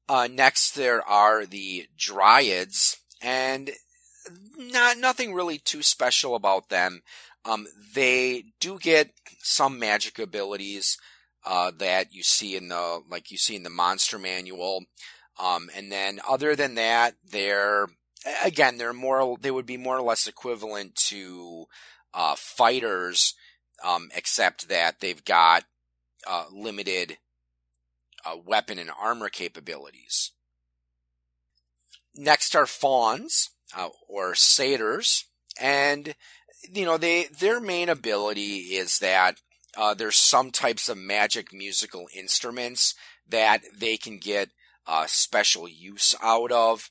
Uh, 0.08 0.28
next, 0.30 0.74
there 0.74 1.06
are 1.08 1.46
the 1.46 1.86
Dryads, 1.96 2.98
and 3.20 3.70
not 4.56 4.98
nothing 4.98 5.32
really 5.32 5.58
too 5.58 5.82
special 5.82 6.34
about 6.34 6.68
them. 6.68 7.02
Um, 7.44 7.66
they 7.94 8.44
do 8.60 8.78
get 8.78 9.10
some 9.38 9.78
magic 9.78 10.18
abilities 10.18 10.96
uh, 11.44 11.72
that 11.78 12.12
you 12.12 12.22
see 12.22 12.56
in 12.56 12.68
the 12.68 13.00
like 13.10 13.30
you 13.30 13.38
see 13.38 13.56
in 13.56 13.62
the 13.62 13.70
monster 13.70 14.18
manual, 14.18 14.84
um, 15.40 15.70
and 15.74 15.90
then 15.90 16.20
other 16.28 16.54
than 16.54 16.76
that, 16.76 17.14
they're 17.24 17.88
again 18.44 18.78
they're 18.78 18.92
more 18.92 19.36
they 19.40 19.50
would 19.50 19.66
be 19.66 19.76
more 19.76 19.96
or 19.96 20.02
less 20.02 20.28
equivalent 20.28 20.94
to 20.94 21.66
uh, 22.14 22.34
fighters 22.36 23.34
um, 23.84 24.10
except 24.14 24.68
that 24.68 25.00
they've 25.00 25.24
got 25.24 25.64
uh, 26.26 26.44
limited 26.52 27.18
uh, 28.24 28.36
weapon 28.44 28.78
and 28.78 28.90
armor 29.00 29.28
capabilities. 29.28 30.32
Next 32.14 32.54
are 32.54 32.66
fauns 32.66 33.50
uh, 33.76 33.88
or 34.08 34.34
satyrs, 34.34 35.24
and 35.60 36.14
you 36.72 36.84
know 36.84 36.98
they 36.98 37.24
their 37.24 37.60
main 37.60 37.88
ability 37.88 38.76
is 38.76 38.98
that 38.98 39.40
uh, 39.76 39.94
there's 39.94 40.16
some 40.16 40.50
types 40.50 40.88
of 40.88 40.98
magic 40.98 41.52
musical 41.52 42.06
instruments 42.14 42.94
that 43.28 43.62
they 43.76 43.96
can 43.96 44.18
get 44.18 44.50
uh, 44.86 45.06
special 45.08 45.66
use 45.66 46.14
out 46.22 46.52
of. 46.52 46.90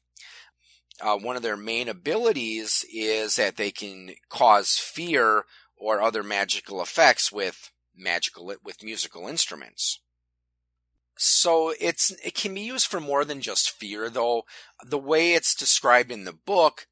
Uh, 1.01 1.17
one 1.17 1.35
of 1.35 1.41
their 1.41 1.57
main 1.57 1.89
abilities 1.89 2.85
is 2.93 3.35
that 3.35 3.57
they 3.57 3.71
can 3.71 4.11
cause 4.29 4.77
fear 4.77 5.45
or 5.75 6.01
other 6.01 6.23
magical 6.23 6.81
effects 6.81 7.31
with 7.31 7.71
magical 7.95 8.53
with 8.63 8.83
musical 8.83 9.27
instruments. 9.27 9.99
So 11.17 11.73
it's 11.79 12.11
it 12.23 12.35
can 12.35 12.53
be 12.53 12.61
used 12.61 12.87
for 12.87 12.99
more 12.99 13.25
than 13.25 13.41
just 13.41 13.71
fear 13.71 14.09
though. 14.09 14.43
The 14.83 14.99
way 14.99 15.33
it's 15.33 15.55
described 15.55 16.11
in 16.11 16.23
the 16.23 16.33
book 16.33 16.87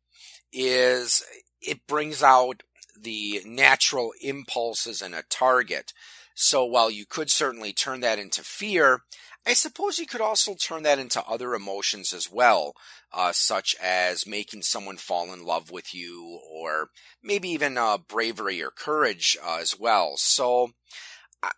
is 0.52 1.24
it 1.62 1.88
brings 1.88 2.24
out 2.24 2.64
the 3.00 3.42
natural 3.46 4.14
impulses 4.22 5.02
in 5.02 5.14
a 5.14 5.24
target. 5.24 5.94
So 6.36 6.64
while 6.64 6.90
you 6.90 7.06
could 7.06 7.30
certainly 7.30 7.74
turn 7.74 8.00
that 8.02 8.20
into 8.20 8.44
fear, 8.44 9.02
I 9.50 9.54
suppose 9.54 9.98
you 9.98 10.06
could 10.06 10.22
also 10.22 10.54
turn 10.54 10.84
that 10.84 11.00
into 11.00 11.26
other 11.26 11.56
emotions 11.56 12.14
as 12.14 12.32
well, 12.32 12.76
uh, 13.12 13.32
such 13.32 13.76
as 13.82 14.28
making 14.28 14.62
someone 14.62 14.98
fall 14.98 15.34
in 15.34 15.44
love 15.44 15.72
with 15.72 15.92
you, 15.92 16.40
or 16.48 16.92
maybe 17.24 17.50
even 17.50 17.76
uh, 17.76 17.98
bravery 17.98 18.62
or 18.62 18.70
courage 18.70 19.36
uh, 19.44 19.58
as 19.60 19.76
well. 19.80 20.18
So 20.18 20.74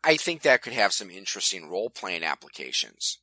I 0.05 0.15
think 0.15 0.41
that 0.41 0.61
could 0.61 0.71
have 0.71 0.93
some 0.93 1.11
interesting 1.11 1.69
role 1.69 1.89
playing 1.89 2.23
applications. 2.23 3.17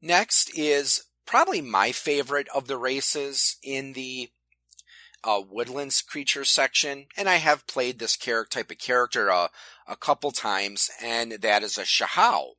Next 0.00 0.56
is 0.58 1.04
probably 1.26 1.60
my 1.60 1.92
favorite 1.92 2.48
of 2.54 2.66
the 2.66 2.78
races 2.78 3.58
in 3.62 3.92
the 3.92 4.30
uh, 5.24 5.40
woodlands 5.48 6.02
creature 6.02 6.44
section, 6.44 7.06
and 7.16 7.28
I 7.28 7.36
have 7.36 7.66
played 7.66 7.98
this 7.98 8.16
character 8.16 8.58
type 8.58 8.70
of 8.70 8.78
character 8.78 9.30
uh, 9.30 9.48
a 9.86 9.96
couple 9.96 10.32
times, 10.32 10.90
and 11.02 11.32
that 11.32 11.62
is 11.62 11.78
a 11.78 11.82
Hsiao. 11.82 12.52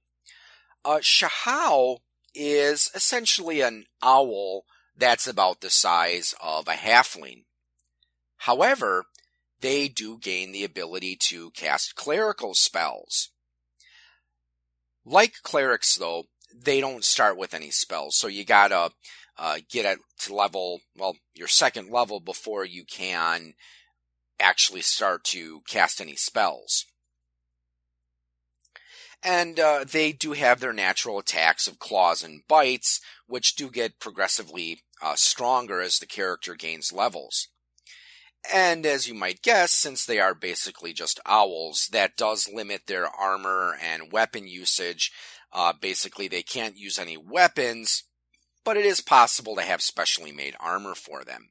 A 0.85 0.99
Hsiao 0.99 1.97
is 2.33 2.89
essentially 2.95 3.61
an 3.61 3.85
owl 4.01 4.65
that's 4.95 5.27
about 5.27 5.61
the 5.61 5.69
size 5.69 6.35
of 6.41 6.67
a 6.67 6.73
halfling. 6.73 7.43
However, 8.37 9.05
they 9.61 9.87
do 9.87 10.17
gain 10.17 10.51
the 10.51 10.63
ability 10.63 11.15
to 11.15 11.51
cast 11.51 11.95
clerical 11.95 12.53
spells. 12.53 13.29
Like 15.05 15.35
clerics, 15.43 15.95
though, 15.95 16.25
they 16.53 16.79
don't 16.79 17.03
start 17.03 17.37
with 17.37 17.53
any 17.53 17.71
spells, 17.71 18.15
so 18.15 18.27
you 18.27 18.45
gotta 18.45 18.91
uh, 19.37 19.59
get 19.69 19.85
at 19.85 19.97
to 20.19 20.35
level, 20.35 20.81
well, 20.95 21.17
your 21.33 21.47
second 21.47 21.89
level 21.89 22.19
before 22.19 22.65
you 22.65 22.85
can 22.85 23.53
actually 24.39 24.81
start 24.81 25.23
to 25.23 25.61
cast 25.67 26.01
any 26.01 26.15
spells. 26.15 26.85
And 29.23 29.59
uh, 29.59 29.85
they 29.89 30.11
do 30.11 30.33
have 30.33 30.59
their 30.59 30.73
natural 30.73 31.17
attacks 31.17 31.65
of 31.65 31.79
claws 31.79 32.23
and 32.23 32.41
bites, 32.47 32.99
which 33.25 33.55
do 33.55 33.69
get 33.69 33.99
progressively 33.99 34.81
uh, 35.01 35.15
stronger 35.15 35.81
as 35.81 35.97
the 35.97 36.05
character 36.05 36.55
gains 36.55 36.91
levels. 36.91 37.47
And 38.51 38.85
as 38.85 39.07
you 39.07 39.13
might 39.13 39.41
guess, 39.41 39.71
since 39.71 40.05
they 40.05 40.19
are 40.19 40.35
basically 40.35 40.91
just 40.91 41.21
owls, 41.25 41.87
that 41.93 42.17
does 42.17 42.49
limit 42.53 42.87
their 42.87 43.07
armor 43.07 43.77
and 43.81 44.11
weapon 44.11 44.47
usage. 44.47 45.11
Uh, 45.53 45.71
basically, 45.79 46.27
they 46.27 46.43
can't 46.43 46.77
use 46.77 46.99
any 46.99 47.15
weapons, 47.15 48.03
but 48.63 48.77
it 48.77 48.85
is 48.85 49.01
possible 49.01 49.55
to 49.55 49.61
have 49.61 49.81
specially 49.81 50.31
made 50.31 50.55
armor 50.59 50.95
for 50.95 51.23
them. 51.23 51.49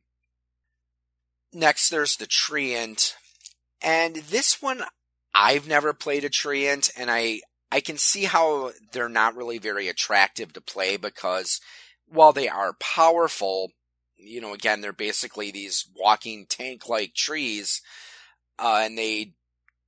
Next, 1.52 1.90
there's 1.90 2.16
the 2.16 2.26
Treant. 2.26 3.14
And 3.83 4.16
this 4.16 4.62
one, 4.62 4.83
I've 5.35 5.69
never 5.69 5.92
played 5.92 6.25
a 6.25 6.31
Treant, 6.31 6.90
and 6.97 7.11
I, 7.11 7.40
I 7.71 7.81
can 7.81 7.99
see 7.99 8.25
how 8.25 8.73
they're 8.92 9.09
not 9.09 9.37
really 9.37 9.59
very 9.59 9.88
attractive 9.88 10.52
to 10.54 10.61
play 10.61 10.97
because 10.97 11.61
while 12.07 12.33
they 12.33 12.49
are 12.49 12.75
powerful, 12.75 13.73
you 14.16 14.40
know, 14.40 14.54
again, 14.54 14.81
they're 14.81 14.92
basically 14.92 15.50
these 15.50 15.87
walking 15.97 16.47
tank 16.49 16.88
like 16.88 17.14
trees, 17.14 17.83
uh, 18.59 18.83
and 18.85 18.97
they, 18.97 19.35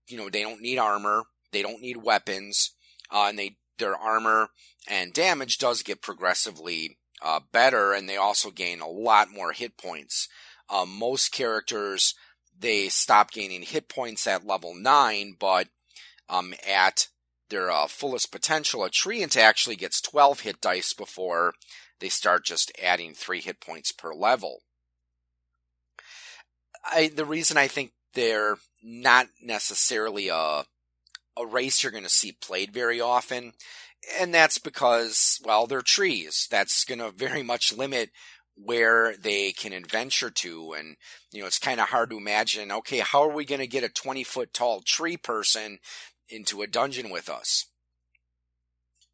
you 0.08 0.16
know, 0.16 0.28
they 0.28 0.42
don't 0.42 0.62
need 0.62 0.78
armor, 0.78 1.24
they 1.52 1.62
don't 1.62 1.80
need 1.80 1.98
weapons, 1.98 2.72
uh, 3.10 3.26
and 3.28 3.38
they, 3.38 3.56
their 3.78 3.94
armor 3.94 4.48
and 4.88 5.12
damage 5.12 5.58
does 5.58 5.82
get 5.82 6.02
progressively 6.02 6.98
uh, 7.22 7.40
better, 7.52 7.92
and 7.92 8.08
they 8.08 8.16
also 8.16 8.50
gain 8.50 8.80
a 8.80 8.88
lot 8.88 9.30
more 9.30 9.52
hit 9.52 9.76
points. 9.76 10.28
Uh, 10.68 10.86
most 10.86 11.32
characters 11.32 12.14
they 12.58 12.88
stop 12.88 13.30
gaining 13.32 13.62
hit 13.62 13.88
points 13.88 14.26
at 14.26 14.46
level 14.46 14.74
nine, 14.74 15.36
but 15.38 15.68
um, 16.28 16.54
at 16.66 17.08
their 17.50 17.70
uh, 17.70 17.86
fullest 17.86 18.32
potential, 18.32 18.84
a 18.84 18.90
Treant 18.90 19.36
actually 19.36 19.76
gets 19.76 20.00
12 20.00 20.40
hit 20.40 20.60
dice 20.60 20.92
before 20.92 21.54
they 22.00 22.08
start 22.08 22.44
just 22.44 22.72
adding 22.82 23.14
three 23.14 23.40
hit 23.40 23.60
points 23.60 23.92
per 23.92 24.14
level. 24.14 24.60
I, 26.84 27.08
the 27.14 27.24
reason 27.24 27.56
I 27.56 27.68
think 27.68 27.92
they're 28.14 28.56
not 28.82 29.28
necessarily 29.42 30.28
a, 30.28 30.64
a 31.36 31.46
race 31.46 31.82
you're 31.82 31.92
going 31.92 32.04
to 32.04 32.10
see 32.10 32.32
played 32.32 32.72
very 32.72 33.00
often, 33.00 33.52
and 34.18 34.34
that's 34.34 34.58
because, 34.58 35.40
well, 35.44 35.66
they're 35.66 35.82
trees. 35.82 36.46
That's 36.50 36.84
going 36.84 36.98
to 37.00 37.10
very 37.10 37.42
much 37.42 37.76
limit 37.76 38.10
where 38.56 39.16
they 39.16 39.52
can 39.52 39.72
adventure 39.72 40.30
to. 40.30 40.72
And, 40.72 40.96
you 41.32 41.40
know, 41.40 41.46
it's 41.46 41.58
kind 41.58 41.80
of 41.80 41.88
hard 41.88 42.10
to 42.10 42.16
imagine, 42.16 42.70
okay, 42.70 42.98
how 42.98 43.22
are 43.22 43.34
we 43.34 43.44
going 43.44 43.60
to 43.60 43.66
get 43.66 43.84
a 43.84 43.88
20 43.88 44.22
foot 44.24 44.52
tall 44.52 44.80
tree 44.80 45.16
person 45.16 45.78
into 46.28 46.62
a 46.62 46.66
dungeon 46.66 47.10
with 47.10 47.28
us? 47.28 47.66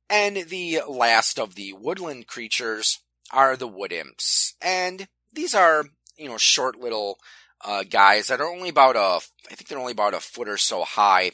And 0.08 0.36
the 0.36 0.80
last 0.88 1.38
of 1.38 1.54
the 1.54 1.72
woodland 1.72 2.26
creatures 2.26 2.98
are 3.32 3.56
the 3.56 3.68
wood 3.68 3.92
imps. 3.92 4.54
And 4.60 5.06
these 5.32 5.54
are, 5.54 5.84
you 6.16 6.28
know, 6.28 6.36
short 6.36 6.76
little 6.76 7.18
uh, 7.64 7.84
guys 7.84 8.26
that 8.26 8.40
are 8.40 8.50
only 8.50 8.70
about 8.70 8.96
a, 8.96 9.20
I 9.50 9.54
think 9.54 9.68
they're 9.68 9.78
only 9.78 9.92
about 9.92 10.14
a 10.14 10.20
foot 10.20 10.48
or 10.48 10.56
so 10.56 10.82
high. 10.82 11.32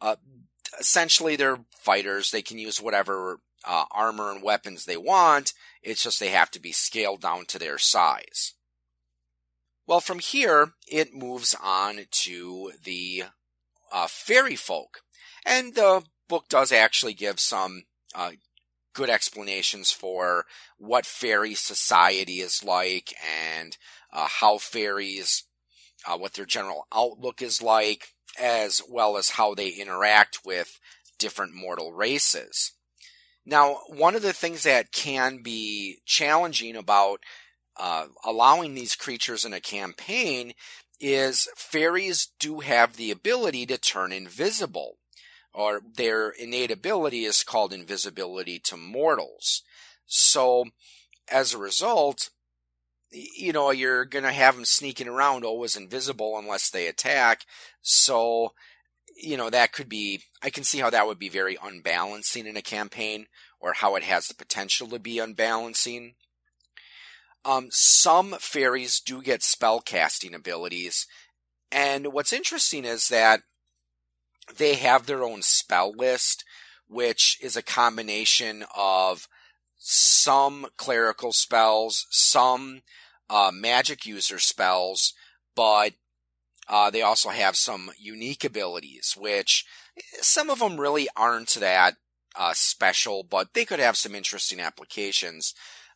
Uh, 0.00 0.16
essentially, 0.78 1.36
they're 1.36 1.60
fighters. 1.78 2.30
They 2.30 2.42
can 2.42 2.58
use 2.58 2.80
whatever 2.80 3.40
uh, 3.64 3.84
armor 3.90 4.30
and 4.30 4.42
weapons 4.42 4.84
they 4.84 4.96
want. 4.96 5.52
It's 5.82 6.02
just 6.02 6.20
they 6.20 6.28
have 6.30 6.50
to 6.52 6.60
be 6.60 6.72
scaled 6.72 7.20
down 7.20 7.46
to 7.46 7.58
their 7.58 7.78
size. 7.78 8.54
Well, 9.86 10.00
from 10.00 10.18
here, 10.18 10.72
it 10.86 11.14
moves 11.14 11.54
on 11.62 12.00
to 12.10 12.72
the 12.82 13.24
uh, 13.92 14.06
fairy 14.08 14.56
folk. 14.56 15.02
And 15.44 15.74
the 15.74 16.02
book 16.28 16.48
does 16.48 16.72
actually 16.72 17.14
give 17.14 17.38
some 17.38 17.84
uh, 18.14 18.32
good 18.94 19.10
explanations 19.10 19.90
for 19.90 20.46
what 20.78 21.04
fairy 21.04 21.54
society 21.54 22.40
is 22.40 22.64
like 22.64 23.14
and 23.52 23.76
uh, 24.12 24.26
how 24.40 24.56
fairies, 24.56 25.44
uh, 26.06 26.16
what 26.16 26.32
their 26.34 26.46
general 26.46 26.86
outlook 26.94 27.42
is 27.42 27.60
like, 27.60 28.13
as 28.38 28.82
well 28.88 29.16
as 29.16 29.30
how 29.30 29.54
they 29.54 29.68
interact 29.68 30.40
with 30.44 30.78
different 31.18 31.54
mortal 31.54 31.92
races. 31.92 32.72
Now, 33.46 33.80
one 33.88 34.14
of 34.14 34.22
the 34.22 34.32
things 34.32 34.62
that 34.62 34.92
can 34.92 35.42
be 35.42 35.98
challenging 36.06 36.76
about 36.76 37.20
uh, 37.76 38.06
allowing 38.24 38.74
these 38.74 38.94
creatures 38.94 39.44
in 39.44 39.52
a 39.52 39.60
campaign 39.60 40.54
is 41.00 41.48
fairies 41.56 42.28
do 42.38 42.60
have 42.60 42.96
the 42.96 43.10
ability 43.10 43.66
to 43.66 43.76
turn 43.76 44.12
invisible 44.12 44.96
or 45.52 45.80
their 45.96 46.30
innate 46.30 46.70
ability 46.70 47.24
is 47.24 47.44
called 47.44 47.72
invisibility 47.72 48.58
to 48.58 48.76
mortals. 48.76 49.62
So, 50.06 50.66
as 51.30 51.54
a 51.54 51.58
result, 51.58 52.30
you 53.14 53.52
know, 53.52 53.70
you're 53.70 54.04
going 54.04 54.24
to 54.24 54.32
have 54.32 54.56
them 54.56 54.64
sneaking 54.64 55.08
around 55.08 55.44
always 55.44 55.76
invisible 55.76 56.36
unless 56.36 56.70
they 56.70 56.88
attack. 56.88 57.42
So, 57.80 58.52
you 59.16 59.36
know, 59.36 59.50
that 59.50 59.72
could 59.72 59.88
be, 59.88 60.22
I 60.42 60.50
can 60.50 60.64
see 60.64 60.78
how 60.78 60.90
that 60.90 61.06
would 61.06 61.18
be 61.18 61.28
very 61.28 61.56
unbalancing 61.62 62.46
in 62.46 62.56
a 62.56 62.62
campaign 62.62 63.26
or 63.60 63.74
how 63.74 63.94
it 63.94 64.02
has 64.02 64.26
the 64.26 64.34
potential 64.34 64.88
to 64.88 64.98
be 64.98 65.18
unbalancing. 65.18 66.14
Um, 67.44 67.68
some 67.70 68.32
fairies 68.40 69.00
do 69.00 69.22
get 69.22 69.42
spell 69.42 69.80
casting 69.80 70.34
abilities. 70.34 71.06
And 71.70 72.12
what's 72.12 72.32
interesting 72.32 72.84
is 72.84 73.08
that 73.08 73.42
they 74.56 74.74
have 74.74 75.06
their 75.06 75.22
own 75.22 75.42
spell 75.42 75.92
list, 75.92 76.44
which 76.88 77.38
is 77.40 77.56
a 77.56 77.62
combination 77.62 78.64
of 78.76 79.28
some 79.78 80.66
clerical 80.76 81.32
spells, 81.32 82.06
some 82.10 82.80
uh, 83.30 83.50
magic 83.52 84.06
user 84.06 84.38
spells, 84.38 85.14
but 85.54 85.94
uh, 86.68 86.90
they 86.90 87.02
also 87.02 87.30
have 87.30 87.56
some 87.56 87.90
unique 87.98 88.44
abilities, 88.44 89.14
which 89.18 89.64
some 90.20 90.50
of 90.50 90.58
them 90.58 90.80
really 90.80 91.08
aren't 91.16 91.50
that 91.54 91.96
uh, 92.36 92.52
special, 92.54 93.22
but 93.22 93.54
they 93.54 93.64
could 93.64 93.80
have 93.80 93.96
some 93.96 94.14
interesting 94.14 94.60
applications. 94.60 95.54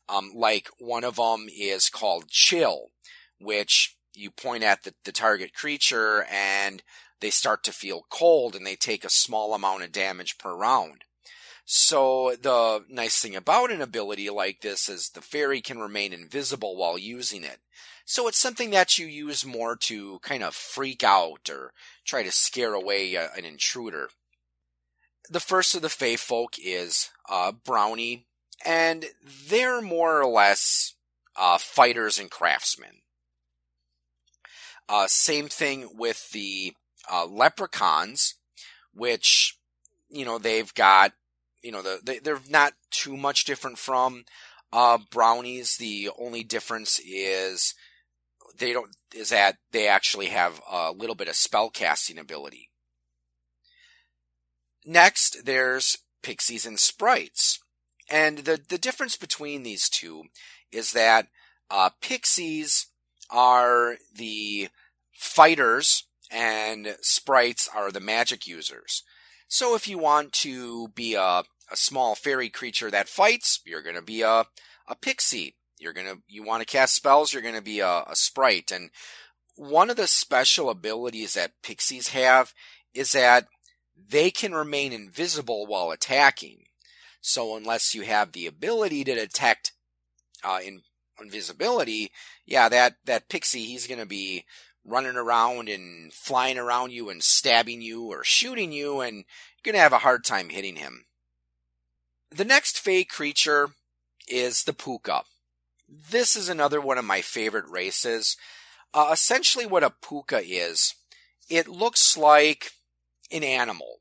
Um, 0.08 0.32
like 0.34 0.68
one 0.78 1.04
of 1.04 1.16
them 1.16 1.48
is 1.54 1.88
called 1.90 2.28
Chill, 2.28 2.88
which 3.38 3.96
you 4.14 4.30
point 4.30 4.62
at 4.62 4.84
the, 4.84 4.94
the 5.04 5.12
target 5.12 5.54
creature 5.54 6.24
and 6.30 6.82
they 7.20 7.30
start 7.30 7.64
to 7.64 7.72
feel 7.72 8.06
cold 8.10 8.54
and 8.54 8.66
they 8.66 8.76
take 8.76 9.04
a 9.04 9.10
small 9.10 9.54
amount 9.54 9.82
of 9.82 9.92
damage 9.92 10.38
per 10.38 10.54
round. 10.54 11.04
So 11.70 12.34
the 12.40 12.86
nice 12.88 13.20
thing 13.20 13.36
about 13.36 13.70
an 13.70 13.82
ability 13.82 14.30
like 14.30 14.62
this 14.62 14.88
is 14.88 15.10
the 15.10 15.20
fairy 15.20 15.60
can 15.60 15.78
remain 15.78 16.14
invisible 16.14 16.78
while 16.78 16.96
using 16.96 17.44
it. 17.44 17.58
So 18.06 18.26
it's 18.26 18.38
something 18.38 18.70
that 18.70 18.96
you 18.96 19.06
use 19.06 19.44
more 19.44 19.76
to 19.76 20.18
kind 20.20 20.42
of 20.42 20.54
freak 20.54 21.04
out 21.04 21.50
or 21.50 21.74
try 22.06 22.22
to 22.22 22.32
scare 22.32 22.72
away 22.72 23.16
a, 23.16 23.28
an 23.36 23.44
intruder. 23.44 24.08
The 25.28 25.40
first 25.40 25.74
of 25.74 25.82
the 25.82 25.90
Fey 25.90 26.16
folk 26.16 26.54
is 26.58 27.10
uh, 27.28 27.52
Brownie, 27.52 28.24
and 28.64 29.04
they're 29.46 29.82
more 29.82 30.22
or 30.22 30.26
less 30.26 30.94
uh, 31.36 31.58
fighters 31.58 32.18
and 32.18 32.30
craftsmen. 32.30 33.02
Uh, 34.88 35.06
same 35.06 35.48
thing 35.48 35.90
with 35.98 36.30
the 36.30 36.72
uh, 37.12 37.26
leprechauns, 37.26 38.36
which 38.94 39.58
you 40.08 40.24
know 40.24 40.38
they've 40.38 40.72
got 40.72 41.12
you 41.62 41.72
know 41.72 41.82
the, 41.82 42.00
they, 42.02 42.18
they're 42.18 42.40
not 42.48 42.74
too 42.90 43.16
much 43.16 43.44
different 43.44 43.78
from 43.78 44.24
uh, 44.72 44.98
brownies. 45.10 45.76
The 45.76 46.10
only 46.18 46.42
difference 46.42 47.00
is 47.00 47.74
they 48.56 48.72
don't 48.72 48.90
is 49.14 49.30
that 49.30 49.56
they 49.72 49.88
actually 49.88 50.26
have 50.26 50.60
a 50.70 50.92
little 50.92 51.14
bit 51.14 51.28
of 51.28 51.36
spell 51.36 51.70
casting 51.70 52.18
ability. 52.18 52.70
Next, 54.84 55.44
there's 55.44 55.98
pixies 56.22 56.66
and 56.66 56.78
sprites, 56.78 57.60
and 58.10 58.38
the 58.38 58.60
the 58.68 58.78
difference 58.78 59.16
between 59.16 59.62
these 59.62 59.88
two 59.88 60.24
is 60.72 60.92
that 60.92 61.28
uh, 61.70 61.90
pixies 62.00 62.86
are 63.30 63.96
the 64.14 64.68
fighters 65.14 66.04
and 66.30 66.96
sprites 67.00 67.68
are 67.74 67.90
the 67.90 68.00
magic 68.00 68.46
users. 68.46 69.02
So 69.48 69.74
if 69.74 69.88
you 69.88 69.98
want 69.98 70.32
to 70.34 70.88
be 70.88 71.14
a, 71.14 71.42
a 71.70 71.76
small 71.76 72.14
fairy 72.14 72.50
creature 72.50 72.90
that 72.90 73.08
fights, 73.08 73.60
you're 73.66 73.82
going 73.82 73.96
to 73.96 74.02
be 74.02 74.22
a, 74.22 74.44
a 74.86 74.94
pixie. 75.00 75.56
You're 75.78 75.92
going 75.92 76.06
to, 76.06 76.18
you 76.28 76.44
want 76.44 76.60
to 76.60 76.66
cast 76.66 76.94
spells, 76.94 77.32
you're 77.32 77.42
going 77.42 77.54
to 77.54 77.62
be 77.62 77.80
a, 77.80 78.02
a 78.06 78.14
sprite. 78.14 78.70
And 78.70 78.90
one 79.56 79.90
of 79.90 79.96
the 79.96 80.06
special 80.06 80.70
abilities 80.70 81.34
that 81.34 81.52
pixies 81.62 82.08
have 82.08 82.52
is 82.94 83.12
that 83.12 83.46
they 84.10 84.30
can 84.30 84.54
remain 84.54 84.92
invisible 84.92 85.66
while 85.66 85.90
attacking. 85.90 86.64
So 87.20 87.56
unless 87.56 87.94
you 87.94 88.02
have 88.02 88.32
the 88.32 88.46
ability 88.46 89.04
to 89.04 89.14
detect 89.14 89.72
uh, 90.44 90.60
in 90.64 90.82
invisibility, 91.20 92.12
yeah, 92.46 92.68
that 92.68 92.94
that 93.04 93.28
pixie 93.28 93.64
he's 93.64 93.86
going 93.86 94.00
to 94.00 94.06
be 94.06 94.44
running 94.88 95.16
around 95.16 95.68
and 95.68 96.12
flying 96.12 96.58
around 96.58 96.92
you 96.92 97.10
and 97.10 97.22
stabbing 97.22 97.82
you 97.82 98.04
or 98.06 98.24
shooting 98.24 98.72
you, 98.72 99.00
and 99.00 99.16
you're 99.16 99.72
going 99.72 99.74
to 99.74 99.80
have 99.80 99.92
a 99.92 99.98
hard 99.98 100.24
time 100.24 100.48
hitting 100.48 100.76
him. 100.76 101.04
The 102.30 102.44
next 102.44 102.78
Fey 102.78 103.04
creature 103.04 103.70
is 104.26 104.64
the 104.64 104.72
Pooka. 104.72 105.22
This 105.88 106.36
is 106.36 106.48
another 106.48 106.80
one 106.80 106.98
of 106.98 107.04
my 107.04 107.22
favorite 107.22 107.68
races. 107.68 108.36
Uh, 108.92 109.10
essentially, 109.12 109.66
what 109.66 109.84
a 109.84 109.92
pooka 110.02 110.42
is, 110.44 110.94
it 111.48 111.68
looks 111.68 112.16
like 112.16 112.72
an 113.30 113.42
animal. 113.42 114.00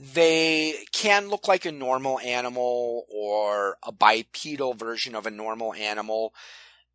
They 0.00 0.86
can 0.92 1.28
look 1.28 1.48
like 1.48 1.64
a 1.64 1.72
normal 1.72 2.20
animal 2.20 3.06
or 3.12 3.76
a 3.82 3.92
bipedal 3.92 4.74
version 4.74 5.14
of 5.14 5.26
a 5.26 5.30
normal 5.30 5.74
animal, 5.74 6.32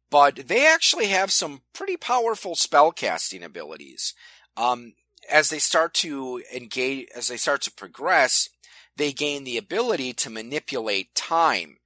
but 0.10 0.48
they 0.48 0.66
actually 0.68 1.08
have 1.08 1.32
some 1.32 1.62
pretty 1.74 1.98
powerful 1.98 2.56
spellcasting 2.56 3.44
abilities. 3.44 4.14
Um, 4.56 4.94
as 5.30 5.50
they 5.50 5.60
start 5.60 5.94
to 5.96 6.44
engage, 6.54 7.08
as 7.16 7.28
they 7.28 7.38
start 7.38 7.62
to 7.64 7.72
progress, 7.72 8.50
they 8.98 9.12
gain 9.12 9.44
the 9.44 9.58
ability 9.58 10.14
to 10.14 10.30
manipulate 10.30 11.16
time. 11.16 11.78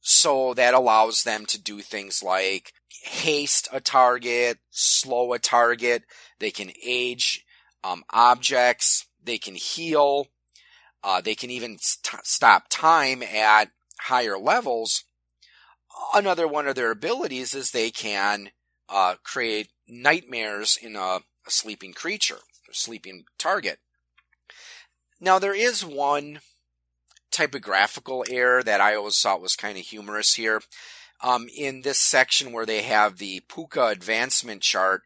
So 0.00 0.54
that 0.54 0.74
allows 0.74 1.22
them 1.22 1.46
to 1.46 1.60
do 1.60 1.80
things 1.80 2.22
like 2.22 2.72
haste 3.02 3.68
a 3.72 3.80
target, 3.80 4.58
slow 4.70 5.32
a 5.32 5.38
target. 5.38 6.04
They 6.38 6.50
can 6.50 6.72
age 6.84 7.44
um, 7.84 8.04
objects. 8.10 9.06
They 9.22 9.38
can 9.38 9.54
heal. 9.54 10.28
Uh, 11.02 11.20
they 11.20 11.34
can 11.34 11.50
even 11.50 11.78
st- 11.78 12.26
stop 12.26 12.64
time 12.68 13.22
at 13.22 13.70
higher 14.00 14.38
levels. 14.38 15.04
Another 16.14 16.48
one 16.48 16.66
of 16.66 16.74
their 16.74 16.90
abilities 16.90 17.54
is 17.54 17.70
they 17.70 17.90
can 17.90 18.50
uh, 18.88 19.14
create 19.22 19.68
nightmares 19.88 20.78
in 20.80 20.96
a, 20.96 21.20
a 21.46 21.50
sleeping 21.50 21.92
creature, 21.92 22.38
a 22.68 22.74
sleeping 22.74 23.24
target. 23.38 23.78
Now 25.20 25.38
there 25.38 25.54
is 25.54 25.84
one 25.84 26.40
typographical 27.30 28.24
error 28.28 28.62
that 28.62 28.80
I 28.80 28.94
always 28.94 29.20
thought 29.20 29.40
was 29.40 29.54
kind 29.54 29.78
of 29.78 29.84
humorous 29.84 30.34
here. 30.34 30.62
Um, 31.22 31.48
in 31.54 31.82
this 31.82 31.98
section 31.98 32.50
where 32.50 32.64
they 32.64 32.82
have 32.82 33.18
the 33.18 33.42
Pooka 33.48 33.92
advancement 33.92 34.62
chart, 34.62 35.02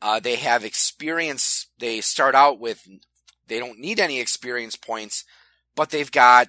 uh, 0.00 0.18
they 0.18 0.36
have 0.36 0.64
experience. 0.64 1.66
They 1.78 2.00
start 2.00 2.34
out 2.34 2.58
with 2.58 2.88
they 3.46 3.58
don't 3.58 3.78
need 3.78 4.00
any 4.00 4.20
experience 4.20 4.76
points, 4.76 5.24
but 5.76 5.90
they've 5.90 6.10
got 6.10 6.48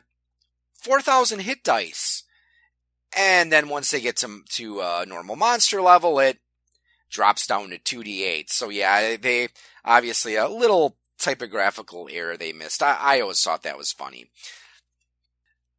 four 0.82 1.02
thousand 1.02 1.42
hit 1.42 1.64
dice. 1.64 2.24
And 3.18 3.52
then 3.52 3.68
once 3.68 3.92
they 3.92 4.02
get 4.02 4.18
to 4.18 4.42
to 4.54 4.82
uh, 4.82 5.06
normal 5.08 5.36
monster 5.36 5.82
level, 5.82 6.20
it 6.20 6.40
drops 7.10 7.46
down 7.46 7.70
to 7.70 7.78
two 7.78 8.04
d 8.04 8.24
eight. 8.24 8.50
So 8.50 8.70
yeah, 8.70 9.18
they 9.18 9.50
obviously 9.84 10.36
a 10.36 10.48
little 10.48 10.98
typographical 11.20 12.08
error 12.12 12.38
they 12.38 12.54
missed. 12.54 12.82
I, 12.82 12.98
I 13.00 13.22
always 13.22 13.42
thought 13.42 13.64
that 13.64 13.78
was 13.78 13.92
funny. 13.92 14.28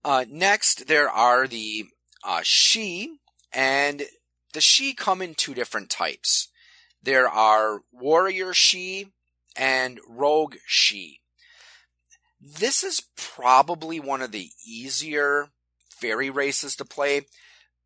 Uh, 0.05 0.25
next, 0.29 0.89
there 0.89 1.09
are 1.09 1.47
the 1.47 1.87
uh, 2.25 2.41
Sidhe, 2.41 3.09
and 3.53 4.03
the 4.53 4.61
Sidhe 4.61 4.97
come 4.97 5.23
in 5.23 5.35
two 5.35 5.55
different 5.55 5.91
types. 5.91 6.49
There 7.03 7.29
are 7.29 7.81
Warrior 7.93 8.53
Sidhe 8.53 9.11
and 9.57 10.01
Rogue 10.07 10.57
Sidhe. 10.69 11.21
This 12.41 12.83
is 12.83 13.03
probably 13.17 14.01
one 14.01 14.23
of 14.23 14.33
the 14.33 14.51
easier 14.67 15.49
fairy 16.03 16.31
races 16.31 16.75
to 16.77 16.85
play, 16.85 17.23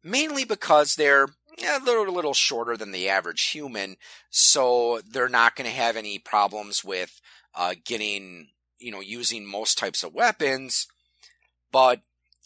mainly 0.02 0.44
because 0.44 0.94
they're 0.94 1.24
a 1.24 1.84
little, 1.84 2.12
little 2.12 2.34
shorter 2.34 2.76
than 2.76 2.92
the 2.92 3.08
average 3.08 3.50
human, 3.50 3.96
so 4.30 5.00
they're 5.08 5.28
not 5.28 5.54
going 5.54 5.68
to 5.68 5.76
have 5.76 5.96
any 5.96 6.18
problems 6.18 6.84
with 6.84 7.20
uh, 7.54 7.74
getting, 7.84 8.48
you 8.78 8.90
know, 8.90 9.00
using 9.00 9.46
most 9.46 9.78
types 9.78 10.02
of 10.02 10.14
weapons. 10.14 10.86
But 11.70 12.00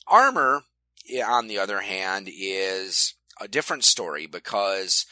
armor, 0.06 0.62
on 1.26 1.48
the 1.48 1.58
other 1.58 1.80
hand, 1.80 2.28
is 2.28 3.14
a 3.40 3.48
different 3.48 3.84
story 3.84 4.26
because 4.26 5.06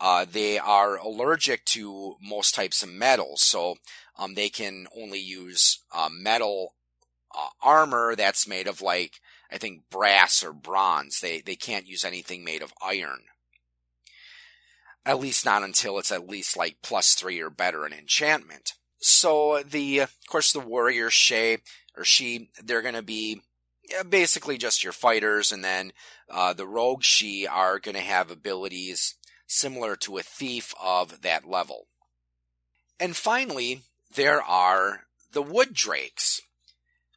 uh, 0.00 0.26
they 0.30 0.58
are 0.58 0.96
allergic 0.96 1.64
to 1.64 2.16
most 2.20 2.54
types 2.54 2.82
of 2.82 2.88
metals. 2.88 3.42
So 3.42 3.76
um, 4.18 4.34
they 4.34 4.48
can 4.48 4.86
only 4.96 5.20
use 5.20 5.80
uh, 5.92 6.08
metal 6.10 6.74
uh, 7.36 7.48
armor 7.62 8.14
that's 8.16 8.48
made 8.48 8.66
of 8.66 8.80
like 8.82 9.20
I 9.54 9.58
think 9.58 9.88
brass 9.88 10.42
or 10.42 10.52
bronze. 10.52 11.20
They 11.20 11.40
they 11.40 11.54
can't 11.56 11.86
use 11.86 12.04
anything 12.04 12.44
made 12.44 12.62
of 12.62 12.74
iron. 12.82 13.20
At 15.06 15.20
least 15.20 15.44
not 15.44 15.62
until 15.62 15.98
it's 15.98 16.10
at 16.10 16.28
least 16.28 16.56
like 16.56 16.78
plus 16.82 17.14
three 17.14 17.40
or 17.40 17.50
better 17.50 17.86
in 17.86 17.92
enchantment. 17.92 18.72
So 18.98 19.62
the 19.62 20.00
of 20.00 20.12
course 20.28 20.52
the 20.52 20.60
warrior 20.60 21.08
Shay 21.08 21.58
or 21.96 22.04
she 22.04 22.50
they're 22.62 22.82
to 22.94 23.02
be 23.02 23.42
basically 24.08 24.58
just 24.58 24.82
your 24.82 24.92
fighters, 24.92 25.52
and 25.52 25.64
then 25.64 25.92
uh, 26.30 26.52
the 26.52 26.66
rogue 26.66 27.02
she 27.02 27.46
are 27.46 27.78
to 27.94 28.02
have 28.02 28.30
abilities 28.30 29.14
similar 29.46 29.94
to 29.96 30.18
a 30.18 30.22
thief 30.22 30.74
of 30.82 31.22
that 31.22 31.48
level. 31.48 31.86
And 32.98 33.14
finally, 33.16 33.82
there 34.14 34.42
are 34.42 35.04
the 35.32 35.42
wood 35.42 35.74
drakes. 35.74 36.40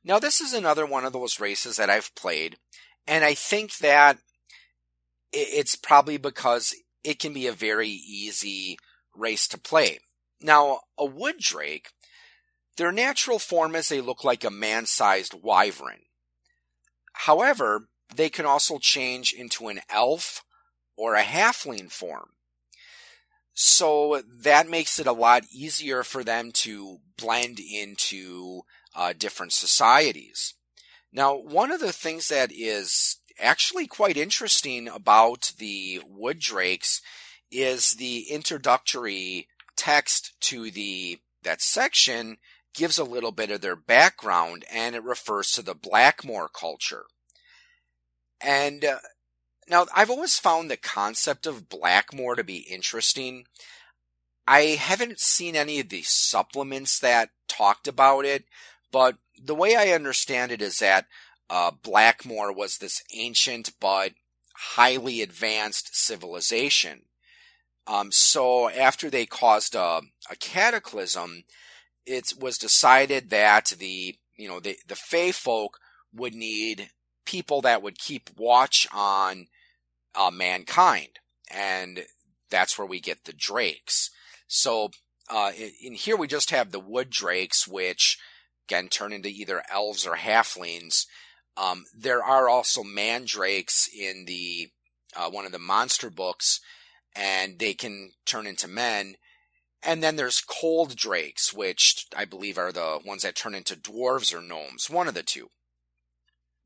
Now, 0.07 0.19
this 0.19 0.39
is 0.39 0.53
another 0.53 0.85
one 0.85 1.03
of 1.03 1.11
those 1.11 1.41
races 1.41 1.75
that 1.75 1.89
I've 1.89 2.15
played, 2.15 2.55
and 3.05 3.25
I 3.25 3.33
think 3.33 3.79
that 3.79 4.17
it's 5.33 5.75
probably 5.75 6.15
because 6.15 6.73
it 7.03 7.19
can 7.19 7.33
be 7.33 7.45
a 7.45 7.51
very 7.51 7.89
easy 7.89 8.77
race 9.13 9.49
to 9.49 9.57
play. 9.57 9.99
Now, 10.41 10.79
a 10.97 11.03
wood 11.03 11.39
drake, 11.39 11.89
their 12.77 12.93
natural 12.93 13.37
form 13.37 13.75
is 13.75 13.89
they 13.89 13.99
look 13.99 14.23
like 14.23 14.45
a 14.45 14.49
man 14.49 14.85
sized 14.85 15.33
wyvern. 15.33 16.03
However, 17.11 17.89
they 18.15 18.29
can 18.29 18.45
also 18.45 18.77
change 18.77 19.33
into 19.33 19.67
an 19.67 19.81
elf 19.89 20.45
or 20.95 21.15
a 21.15 21.23
halfling 21.23 21.91
form. 21.91 22.29
So 23.53 24.21
that 24.41 24.69
makes 24.69 24.99
it 24.99 25.07
a 25.07 25.11
lot 25.11 25.43
easier 25.51 26.03
for 26.03 26.23
them 26.23 26.51
to 26.53 26.99
blend 27.17 27.59
into 27.59 28.61
uh, 28.97 29.13
different 29.17 29.53
societies. 29.53 30.55
Now, 31.13 31.35
one 31.35 31.71
of 31.71 31.79
the 31.79 31.93
things 31.93 32.27
that 32.27 32.51
is 32.51 33.17
actually 33.39 33.87
quite 33.87 34.17
interesting 34.17 34.87
about 34.87 35.53
the 35.59 36.01
wood 36.05 36.39
drakes 36.39 37.01
is 37.51 37.91
the 37.91 38.31
introductory 38.31 39.47
text 39.77 40.33
to 40.41 40.71
the 40.71 41.19
that 41.43 41.61
section 41.61 42.37
gives 42.73 42.97
a 42.97 43.03
little 43.03 43.31
bit 43.31 43.51
of 43.51 43.61
their 43.61 43.75
background 43.75 44.65
and 44.71 44.95
it 44.95 45.03
refers 45.03 45.51
to 45.51 45.61
the 45.61 45.75
Blackmoor 45.75 46.49
culture. 46.51 47.05
And 48.41 48.83
uh, 48.83 48.97
now 49.69 49.85
I've 49.95 50.09
always 50.09 50.37
found 50.37 50.69
the 50.69 50.77
concept 50.77 51.45
of 51.45 51.69
Blackmoor 51.69 52.35
to 52.35 52.43
be 52.43 52.57
interesting. 52.57 53.45
I 54.47 54.61
haven't 54.61 55.19
seen 55.19 55.55
any 55.55 55.79
of 55.79 55.89
the 55.89 56.01
supplements 56.03 56.99
that 56.99 57.29
talked 57.47 57.87
about 57.87 58.25
it, 58.25 58.45
but 58.91 59.17
the 59.41 59.55
way 59.55 59.75
I 59.75 59.89
understand 59.89 60.51
it 60.51 60.61
is 60.61 60.77
that 60.77 61.05
uh, 61.49 61.71
Blackmoor 61.71 62.55
was 62.55 62.77
this 62.77 63.01
ancient 63.13 63.71
but 63.79 64.13
highly 64.55 65.21
advanced 65.21 65.95
civilization. 65.95 67.03
Um, 67.85 68.11
so 68.11 68.69
after 68.69 69.09
they 69.09 69.25
caused 69.25 69.75
a, 69.75 70.01
a 70.29 70.35
cataclysm, 70.39 71.43
it 72.05 72.33
was 72.39 72.57
decided 72.57 73.29
that 73.29 73.73
the 73.77 74.17
you 74.35 74.47
know 74.47 74.59
the 74.59 74.77
the 74.87 74.95
Fey 74.95 75.31
folk 75.31 75.79
would 76.13 76.33
need 76.33 76.89
people 77.25 77.61
that 77.61 77.81
would 77.81 77.99
keep 77.99 78.29
watch 78.37 78.87
on 78.93 79.47
uh, 80.15 80.31
mankind, 80.31 81.19
and 81.51 82.05
that's 82.49 82.77
where 82.77 82.87
we 82.87 82.99
get 82.99 83.25
the 83.25 83.33
drakes. 83.33 84.09
So 84.47 84.91
uh, 85.29 85.51
in 85.81 85.93
here 85.93 86.15
we 86.17 86.27
just 86.27 86.51
have 86.51 86.71
the 86.71 86.79
wood 86.79 87.09
drakes, 87.09 87.67
which 87.67 88.17
again 88.67 88.89
turn 88.89 89.13
into 89.13 89.29
either 89.29 89.63
elves 89.71 90.05
or 90.05 90.15
halflings. 90.15 91.05
Um, 91.55 91.85
there 91.97 92.23
are 92.23 92.49
also 92.49 92.83
mandrakes 92.83 93.87
in 93.87 94.25
the 94.25 94.69
uh, 95.15 95.29
one 95.29 95.45
of 95.45 95.51
the 95.51 95.59
monster 95.59 96.09
books, 96.09 96.59
and 97.15 97.57
they 97.57 97.73
can 97.73 98.11
turn 98.25 98.45
into 98.45 98.67
men. 98.67 99.15
And 99.81 100.03
then 100.03 100.15
there's 100.17 100.41
cold 100.41 100.95
drakes, 100.95 101.53
which 101.53 102.07
I 102.15 102.25
believe 102.25 102.57
are 102.57 102.71
the 102.71 102.99
ones 103.05 103.23
that 103.23 103.35
turn 103.35 103.55
into 103.55 103.75
dwarves 103.75 104.33
or 104.33 104.41
gnomes, 104.41 104.89
one 104.89 105.07
of 105.07 105.13
the 105.13 105.23
two. 105.23 105.49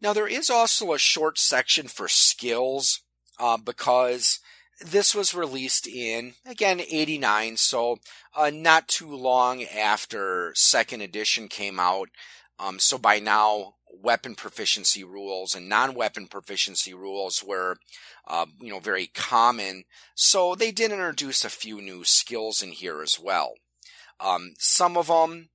Now, 0.02 0.14
there 0.14 0.28
is 0.28 0.50
also 0.50 0.94
a 0.94 0.98
short 0.98 1.38
section 1.38 1.88
for 1.88 2.08
skills 2.08 3.02
uh, 3.40 3.58
because 3.58 4.40
this 4.86 5.15
was 5.15 5.34
released 5.34 5.88
in, 5.88 6.34
again, 6.46 6.80
89, 6.80 7.58
so 7.58 7.98
uh, 8.36 8.52
not 8.54 8.88
too 8.88 9.15
long 9.15 9.63
after 9.63 10.52
second 10.56 11.02
edition 11.02 11.48
came 11.48 11.80
out. 11.80 12.10
Um, 12.60 12.80
so 12.80 12.98
by 12.98 13.20
now, 13.20 13.76
weapon 13.91 14.36
proficiency 14.36 15.04
rules 15.04 15.56
and 15.56 15.67
non-weapon 15.67 16.28
proficiency 16.28 16.94
rules 16.94 17.44
were, 17.44 17.78
uh, 18.28 18.46
you 18.60 18.70
know, 18.70 18.80
very 18.80 19.08
common. 19.08 19.84
So 20.15 20.56
they 20.56 20.72
did 20.72 20.91
introduce 20.91 21.44
a 21.44 21.50
few 21.50 21.82
new 21.82 22.04
skills 22.04 22.62
in 22.62 22.72
here 22.72 23.02
as 23.02 23.20
well. 23.20 23.54
Um, 24.20 24.54
some 24.60 24.98
of 24.98 25.08
them 25.08 25.50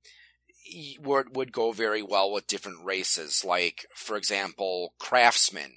would 0.99 1.35
would 1.35 1.51
go 1.51 1.71
very 1.71 2.01
well 2.01 2.31
with 2.31 2.47
different 2.47 2.83
races. 2.83 3.45
Like, 3.45 3.85
for 3.95 4.17
example, 4.17 4.93
craftsmen. 4.99 5.75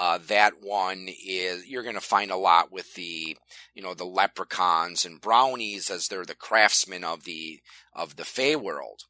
Uh, 0.00 0.18
that 0.28 0.54
one 0.62 1.08
is 1.26 1.66
you're 1.66 1.82
going 1.82 1.94
to 1.94 2.00
find 2.00 2.30
a 2.30 2.36
lot 2.36 2.72
with 2.72 2.94
the 2.94 3.36
you 3.74 3.82
know 3.82 3.92
the 3.92 4.02
leprechauns 4.02 5.04
and 5.04 5.20
brownies 5.20 5.90
as 5.90 6.08
they're 6.08 6.24
the 6.24 6.34
craftsmen 6.34 7.04
of 7.04 7.24
the 7.24 7.60
of 7.92 8.16
the 8.16 8.24
Fey 8.24 8.56
world. 8.56 9.02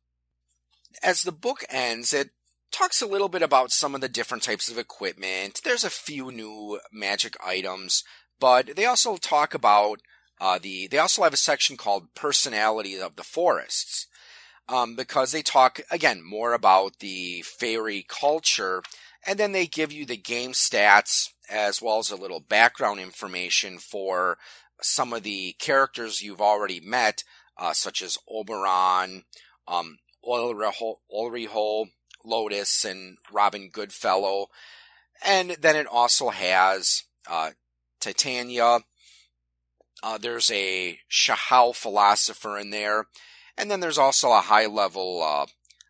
As 1.01 1.23
the 1.23 1.31
book 1.31 1.65
ends, 1.71 2.13
it 2.13 2.31
talks 2.73 3.01
a 3.01 3.07
little 3.07 3.29
bit 3.29 3.41
about 3.41 3.71
some 3.71 3.95
of 3.95 4.01
the 4.01 4.09
different 4.09 4.43
types 4.43 4.69
of 4.69 4.79
equipment. 4.79 5.61
There's 5.63 5.85
a 5.85 5.91
few 5.91 6.33
new 6.33 6.81
magic 6.93 7.37
items, 7.41 8.03
but 8.41 8.75
they 8.75 8.85
also 8.85 9.17
talk 9.17 9.55
about 9.55 10.01
uh, 10.41 10.59
the. 10.61 10.89
They 10.89 10.99
also 10.99 11.23
have 11.23 11.35
a 11.35 11.37
section 11.37 11.77
called 11.77 12.17
"Personality 12.17 12.99
of 12.99 13.15
the 13.15 13.23
Forests," 13.23 14.09
um, 14.69 14.97
because 14.97 15.31
they 15.31 15.43
talk 15.43 15.81
again 15.89 16.21
more 16.21 16.53
about 16.53 16.99
the 16.99 17.43
fairy 17.43 18.05
culture, 18.09 18.83
and 19.27 19.39
then 19.39 19.53
they 19.53 19.67
give 19.67 19.93
you 19.93 20.07
the 20.07 20.17
game 20.17 20.53
stats 20.53 21.29
as 21.51 21.83
well 21.83 21.99
as 21.99 22.11
a 22.11 22.17
little 22.17 22.41
background 22.41 23.01
information 23.01 23.79
for 23.79 24.39
some 24.81 25.13
of 25.13 25.23
the 25.23 25.55
characters 25.59 26.23
you've 26.23 26.41
already 26.41 26.81
met, 26.81 27.23
uh, 27.59 27.73
such 27.73 28.03
as 28.03 28.19
Oberon, 28.29 29.25
um, 29.69 29.99
Ulriho, 30.27 31.87
Lotus, 32.25 32.85
and 32.85 33.19
Robin 33.33 33.71
Goodfellow. 33.71 34.47
And 35.25 35.51
then 35.61 35.77
it 35.77 35.87
also 35.87 36.31
has 36.31 37.03
uh, 37.29 37.51
Titania. 38.01 38.81
Uh, 40.03 40.19
there's 40.19 40.51
a 40.51 40.99
Hsiao 41.11 41.75
philosopher 41.75 42.59
in 42.59 42.71
there. 42.71 43.07
And 43.57 43.71
then 43.71 43.81
there's 43.81 43.99
also 43.99 44.33
a 44.33 44.41
high 44.41 44.67
level 44.67 45.23
uh, 45.23 45.47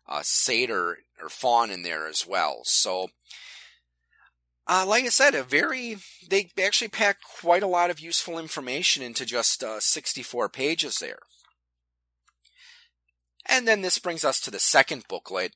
uh, 0.07 0.21
satyr 0.23 0.97
or 1.21 1.29
faun 1.29 1.71
in 1.71 1.83
there 1.83 2.07
as 2.07 2.27
well. 2.27 2.61
So, 2.63 3.09
uh, 4.67 4.85
like 4.87 5.05
I 5.05 5.09
said, 5.09 5.35
a 5.35 5.43
very 5.43 5.97
they 6.29 6.49
actually 6.63 6.87
pack 6.87 7.17
quite 7.41 7.63
a 7.63 7.67
lot 7.67 7.89
of 7.89 7.99
useful 7.99 8.37
information 8.37 9.03
into 9.03 9.25
just 9.25 9.63
uh, 9.63 9.79
64 9.79 10.49
pages 10.49 10.97
there. 10.99 11.19
And 13.47 13.67
then 13.67 13.81
this 13.81 13.97
brings 13.97 14.23
us 14.23 14.39
to 14.41 14.51
the 14.51 14.59
second 14.59 15.05
booklet, 15.09 15.55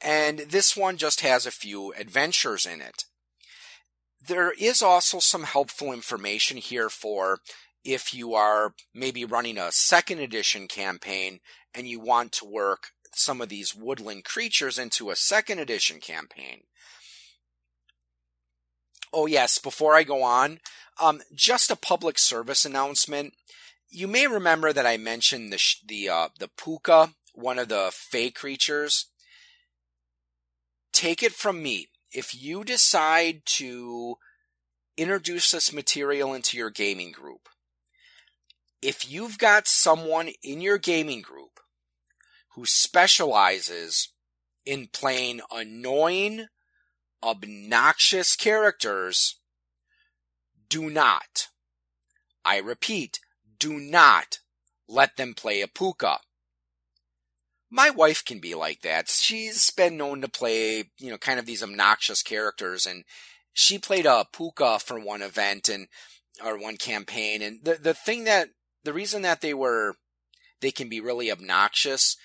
and 0.00 0.38
this 0.38 0.76
one 0.76 0.96
just 0.96 1.22
has 1.22 1.44
a 1.44 1.50
few 1.50 1.92
adventures 1.94 2.66
in 2.66 2.80
it. 2.80 3.04
There 4.26 4.52
is 4.52 4.80
also 4.80 5.18
some 5.18 5.42
helpful 5.42 5.92
information 5.92 6.56
here 6.56 6.88
for 6.88 7.40
if 7.84 8.14
you 8.14 8.34
are 8.34 8.74
maybe 8.94 9.24
running 9.24 9.58
a 9.58 9.72
second 9.72 10.20
edition 10.20 10.66
campaign 10.68 11.40
and 11.74 11.86
you 11.86 12.00
want 12.00 12.32
to 12.32 12.46
work 12.46 12.92
some 13.14 13.40
of 13.40 13.48
these 13.48 13.74
woodland 13.74 14.24
creatures 14.24 14.78
into 14.78 15.10
a 15.10 15.16
second 15.16 15.58
edition 15.58 16.00
campaign. 16.00 16.62
Oh, 19.16 19.26
yes, 19.26 19.58
before 19.58 19.94
I 19.94 20.02
go 20.02 20.24
on, 20.24 20.58
um, 21.00 21.22
just 21.32 21.70
a 21.70 21.76
public 21.76 22.18
service 22.18 22.64
announcement. 22.64 23.34
You 23.88 24.08
may 24.08 24.26
remember 24.26 24.72
that 24.72 24.86
I 24.86 24.96
mentioned 24.96 25.52
the, 25.52 25.62
the, 25.86 26.08
uh, 26.08 26.28
the 26.40 26.48
pooka, 26.48 27.14
one 27.32 27.60
of 27.60 27.68
the 27.68 27.90
fey 27.92 28.32
creatures. 28.32 29.06
Take 30.92 31.22
it 31.22 31.32
from 31.32 31.62
me. 31.62 31.90
If 32.12 32.34
you 32.34 32.64
decide 32.64 33.42
to 33.46 34.16
introduce 34.96 35.52
this 35.52 35.72
material 35.72 36.34
into 36.34 36.56
your 36.56 36.70
gaming 36.70 37.12
group, 37.12 37.48
if 38.82 39.08
you've 39.08 39.38
got 39.38 39.68
someone 39.68 40.30
in 40.42 40.60
your 40.60 40.78
gaming 40.78 41.22
group 41.22 41.60
who 42.56 42.66
specializes 42.66 44.12
in 44.66 44.88
playing 44.92 45.40
annoying, 45.52 46.46
obnoxious 47.24 48.36
characters, 48.36 49.38
do 50.68 50.90
not, 50.90 51.48
I 52.44 52.58
repeat, 52.58 53.20
do 53.58 53.78
not 53.78 54.38
let 54.88 55.16
them 55.16 55.34
play 55.34 55.62
a 55.62 55.66
pooka. 55.66 56.18
My 57.70 57.90
wife 57.90 58.24
can 58.24 58.38
be 58.38 58.54
like 58.54 58.82
that. 58.82 59.08
She's 59.08 59.70
been 59.70 59.96
known 59.96 60.20
to 60.20 60.28
play, 60.28 60.90
you 60.98 61.10
know, 61.10 61.18
kind 61.18 61.38
of 61.38 61.46
these 61.46 61.62
obnoxious 61.62 62.22
characters 62.22 62.86
and 62.86 63.04
she 63.52 63.78
played 63.78 64.04
a 64.04 64.26
pooka 64.32 64.82
for 64.82 64.98
one 64.98 65.22
event 65.22 65.68
and 65.68 65.86
or 66.44 66.58
one 66.58 66.76
campaign 66.76 67.40
and 67.40 67.64
the 67.64 67.74
the 67.74 67.94
thing 67.94 68.24
that 68.24 68.48
the 68.82 68.92
reason 68.92 69.22
that 69.22 69.40
they 69.40 69.54
were 69.54 69.94
they 70.60 70.72
can 70.72 70.88
be 70.88 71.00
really 71.00 71.30
obnoxious 71.30 72.16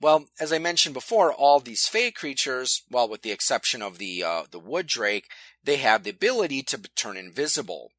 well, 0.00 0.26
as 0.38 0.52
I 0.52 0.58
mentioned 0.58 0.94
before, 0.94 1.32
all 1.32 1.60
these 1.60 1.86
fey 1.86 2.10
creatures, 2.10 2.82
well, 2.90 3.08
with 3.08 3.22
the 3.22 3.32
exception 3.32 3.82
of 3.82 3.98
the 3.98 4.22
uh, 4.22 4.42
the 4.50 4.58
wood 4.58 4.86
drake, 4.86 5.28
they 5.64 5.76
have 5.76 6.04
the 6.04 6.10
ability 6.10 6.62
to 6.64 6.78
turn 6.94 7.16
invisible. 7.16 7.90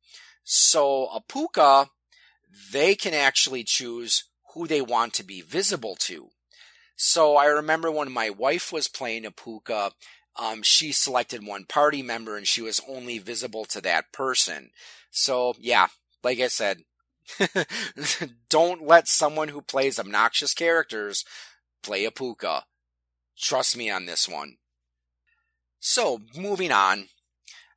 So 0.43 1.07
a 1.07 1.21
pooka, 1.21 1.89
they 2.71 2.95
can 2.95 3.13
actually 3.13 3.63
choose 3.63 4.25
who 4.53 4.67
they 4.67 4.81
want 4.81 5.13
to 5.15 5.23
be 5.23 5.41
visible 5.41 5.95
to. 6.01 6.29
So 6.95 7.35
I 7.35 7.45
remember 7.45 7.91
when 7.91 8.11
my 8.11 8.29
wife 8.29 8.71
was 8.71 8.87
playing 8.87 9.25
a 9.25 9.31
pooka, 9.31 9.91
um, 10.35 10.61
she 10.63 10.91
selected 10.91 11.45
one 11.45 11.65
party 11.65 12.01
member 12.01 12.37
and 12.37 12.47
she 12.47 12.61
was 12.61 12.81
only 12.87 13.19
visible 13.19 13.65
to 13.65 13.81
that 13.81 14.11
person. 14.11 14.69
So 15.11 15.55
yeah, 15.59 15.87
like 16.23 16.39
I 16.39 16.47
said, 16.47 16.83
Don't 18.49 18.85
let 18.85 19.07
someone 19.07 19.49
who 19.49 19.61
plays 19.61 19.99
obnoxious 19.99 20.53
characters 20.53 21.25
play 21.83 22.05
a 22.05 22.11
pooka. 22.11 22.63
Trust 23.37 23.77
me 23.77 23.89
on 23.89 24.05
this 24.05 24.27
one. 24.27 24.57
So, 25.79 26.21
moving 26.35 26.71
on. 26.71 27.09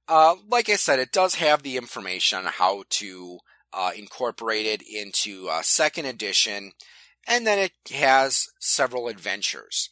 Uh, 0.09 0.37
like 0.49 0.69
I 0.69 0.77
said, 0.77 0.99
it 0.99 1.13
does 1.13 1.37
have 1.37 1.63
the 1.63 1.77
information 1.77 2.39
on 2.39 2.47
how 2.47 2.85
to 2.91 3.39
uh, 3.73 3.93
incorporate 3.97 4.67
it 4.67 4.83
into 4.83 5.49
uh, 5.49 5.63
second 5.63 6.07
edition, 6.07 6.73
and 7.29 7.47
then 7.47 7.59
it 7.59 7.73
has 7.93 8.49
several 8.59 9.09
adventures. 9.09 9.91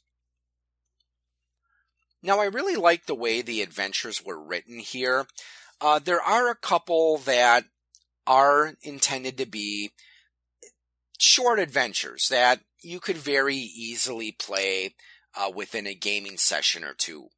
Now, 2.22 2.40
I 2.40 2.46
really 2.46 2.74
like 2.74 3.06
the 3.06 3.14
way 3.14 3.42
the 3.42 3.62
adventures 3.62 4.24
were 4.24 4.42
written 4.42 4.80
here. 4.80 5.26
Uh, 5.80 6.00
there 6.00 6.20
are 6.20 6.50
a 6.50 6.56
couple 6.56 7.18
that 7.18 7.64
are 8.26 8.74
intended 8.82 9.38
to 9.38 9.46
be 9.46 9.92
short 11.18 11.58
adventures 11.58 12.28
that 12.28 12.60
you 12.80 13.00
could 13.00 13.16
very 13.16 13.56
easily 13.56 14.32
play 14.32 14.94
uh, 15.36 15.50
within 15.54 15.86
a 15.86 15.94
gaming 15.94 16.38
session 16.38 16.84
or 16.84 16.94
two. 16.94 17.28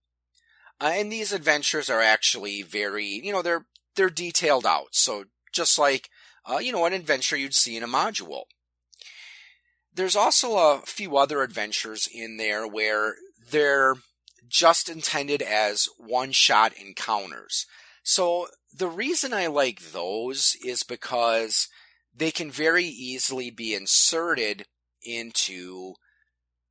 Uh, 0.81 0.93
and 0.95 1.11
these 1.11 1.33
adventures 1.33 1.91
are 1.91 2.01
actually 2.01 2.63
very, 2.63 3.07
you 3.07 3.33
know, 3.33 3.43
they're 3.43 3.67
they're 3.97 4.11
detailed 4.11 4.65
out. 4.65 4.95
So 4.95 5.25
just 5.53 5.79
like, 5.79 6.09
uh, 6.51 6.59
you 6.59 6.73
know, 6.73 6.85
an 6.87 6.93
adventure 6.93 7.37
you'd 7.37 7.55
see 7.55 7.77
in 7.77 7.83
a 7.83 7.89
module. 7.89 8.45
There's 9.93 10.17
also 10.17 10.57
a 10.57 10.83
few 10.87 11.17
other 11.17 11.43
adventures 11.43 12.09
in 12.13 12.37
there 12.37 12.67
where 12.67 13.17
they're 13.51 13.97
just 14.49 14.89
intended 14.89 15.43
as 15.43 15.89
one-shot 15.99 16.73
encounters. 16.75 17.67
So 18.03 18.47
the 18.73 18.89
reason 18.89 19.33
I 19.33 19.49
like 19.49 19.93
those 19.93 20.57
is 20.65 20.83
because 20.85 21.69
they 22.15 22.31
can 22.31 22.51
very 22.51 22.85
easily 22.85 23.51
be 23.51 23.75
inserted 23.75 24.67
into 25.03 25.95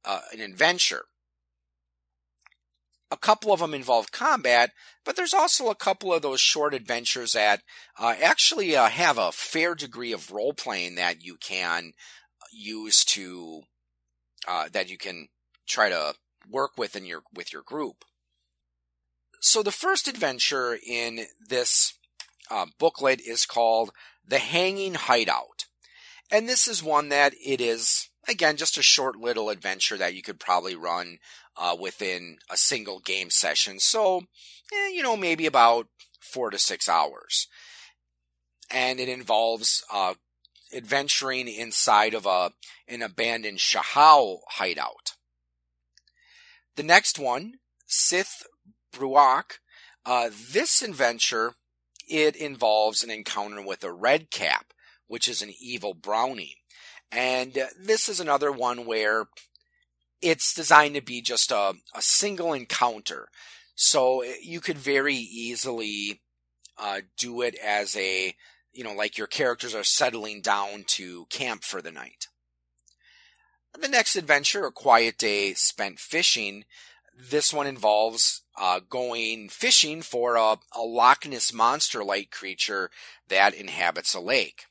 uh, 0.05 0.21
an 0.31 0.41
adventure. 0.41 1.03
A 3.11 3.17
couple 3.17 3.51
of 3.51 3.59
them 3.59 3.73
involve 3.73 4.11
combat, 4.11 4.71
but 5.03 5.15
there's 5.15 5.33
also 5.33 5.69
a 5.69 5.75
couple 5.75 6.13
of 6.13 6.21
those 6.21 6.39
short 6.39 6.75
adventures 6.75 7.33
that 7.33 7.61
uh, 7.97 8.13
actually 8.21 8.75
uh, 8.75 8.87
have 8.87 9.17
a 9.17 9.31
fair 9.31 9.73
degree 9.73 10.11
of 10.11 10.31
role 10.31 10.53
playing 10.53 10.95
that 10.95 11.23
you 11.23 11.35
can 11.35 11.93
use 12.51 13.03
to 13.05 13.61
uh, 14.47 14.69
that 14.71 14.89
you 14.89 14.97
can 14.97 15.27
try 15.67 15.89
to 15.89 16.13
work 16.47 16.71
with 16.77 16.95
in 16.95 17.05
your 17.05 17.23
with 17.33 17.51
your 17.51 17.63
group. 17.63 18.05
So 19.41 19.63
the 19.63 19.71
first 19.71 20.07
adventure 20.07 20.77
in 20.85 21.21
this 21.47 21.93
uh, 22.51 22.67
booklet 22.77 23.21
is 23.21 23.45
called 23.45 23.91
The 24.29 24.39
Hanging 24.39 24.93
Hideout. 24.93 25.65
And 26.31 26.47
this 26.47 26.67
is 26.67 26.83
one 26.83 27.09
that 27.09 27.33
it 27.43 27.59
is, 27.59 28.09
again, 28.27 28.55
just 28.55 28.77
a 28.77 28.83
short 28.83 29.15
little 29.15 29.49
adventure 29.49 29.97
that 29.97 30.13
you 30.13 30.21
could 30.21 30.39
probably 30.39 30.75
run 30.75 31.17
uh, 31.57 31.75
within 31.79 32.37
a 32.49 32.55
single 32.55 32.99
game 32.99 33.31
session. 33.31 33.79
So, 33.79 34.21
eh, 34.71 34.89
you 34.93 35.01
know, 35.01 35.17
maybe 35.17 35.47
about 35.47 35.87
four 36.21 36.51
to 36.51 36.59
six 36.59 36.87
hours. 36.87 37.47
And 38.69 38.99
it 38.99 39.09
involves 39.09 39.83
uh, 39.91 40.13
adventuring 40.73 41.47
inside 41.47 42.13
of 42.13 42.27
a 42.27 42.51
an 42.87 43.01
abandoned 43.01 43.57
Hsiao 43.57 44.39
hideout. 44.47 45.13
The 46.75 46.83
next 46.83 47.17
one, 47.17 47.53
Sith 47.87 48.43
Bruach, 48.91 49.59
uh, 50.05 50.29
this 50.51 50.83
adventure 50.83 51.55
it 52.09 52.35
involves 52.35 53.03
an 53.03 53.11
encounter 53.11 53.61
with 53.61 53.83
a 53.83 53.93
red 53.93 54.31
cap, 54.31 54.73
which 55.07 55.27
is 55.27 55.41
an 55.41 55.53
evil 55.59 55.93
brownie. 55.93 56.57
And 57.11 57.57
uh, 57.57 57.67
this 57.79 58.09
is 58.09 58.19
another 58.19 58.51
one 58.51 58.85
where 58.85 59.27
it's 60.21 60.53
designed 60.53 60.95
to 60.95 61.01
be 61.01 61.21
just 61.21 61.51
a, 61.51 61.73
a 61.95 62.01
single 62.01 62.53
encounter. 62.53 63.29
So 63.75 64.21
eh, 64.21 64.33
you 64.41 64.59
could 64.59 64.77
very 64.77 65.15
easily 65.15 66.21
uh, 66.77 67.01
do 67.17 67.41
it 67.41 67.55
as 67.55 67.95
a, 67.95 68.35
you 68.73 68.83
know, 68.83 68.93
like 68.93 69.17
your 69.17 69.27
characters 69.27 69.73
are 69.73 69.83
settling 69.83 70.41
down 70.41 70.83
to 70.87 71.25
camp 71.29 71.63
for 71.63 71.81
the 71.81 71.91
night. 71.91 72.27
The 73.79 73.87
next 73.87 74.15
adventure, 74.15 74.65
A 74.65 74.71
Quiet 74.71 75.17
Day 75.17 75.53
Spent 75.53 75.99
Fishing, 75.99 76.65
this 77.19 77.53
one 77.53 77.67
involves 77.67 78.41
uh, 78.57 78.79
going 78.89 79.49
fishing 79.49 80.01
for 80.01 80.35
a, 80.35 80.57
a 80.73 80.81
Loch 80.81 81.27
Ness 81.27 81.51
monster 81.51 82.03
like 82.03 82.31
creature 82.31 82.89
that 83.27 83.53
inhabits 83.53 84.13
a 84.13 84.21
lake. 84.21 84.65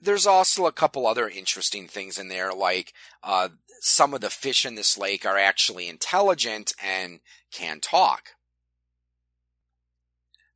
There's 0.00 0.26
also 0.26 0.66
a 0.66 0.72
couple 0.72 1.06
other 1.06 1.28
interesting 1.28 1.88
things 1.88 2.18
in 2.18 2.28
there, 2.28 2.52
like 2.52 2.92
uh, 3.22 3.48
some 3.80 4.14
of 4.14 4.20
the 4.20 4.30
fish 4.30 4.64
in 4.64 4.76
this 4.76 4.96
lake 4.96 5.26
are 5.26 5.36
actually 5.36 5.88
intelligent 5.88 6.72
and 6.82 7.18
can 7.50 7.80
talk. 7.80 8.30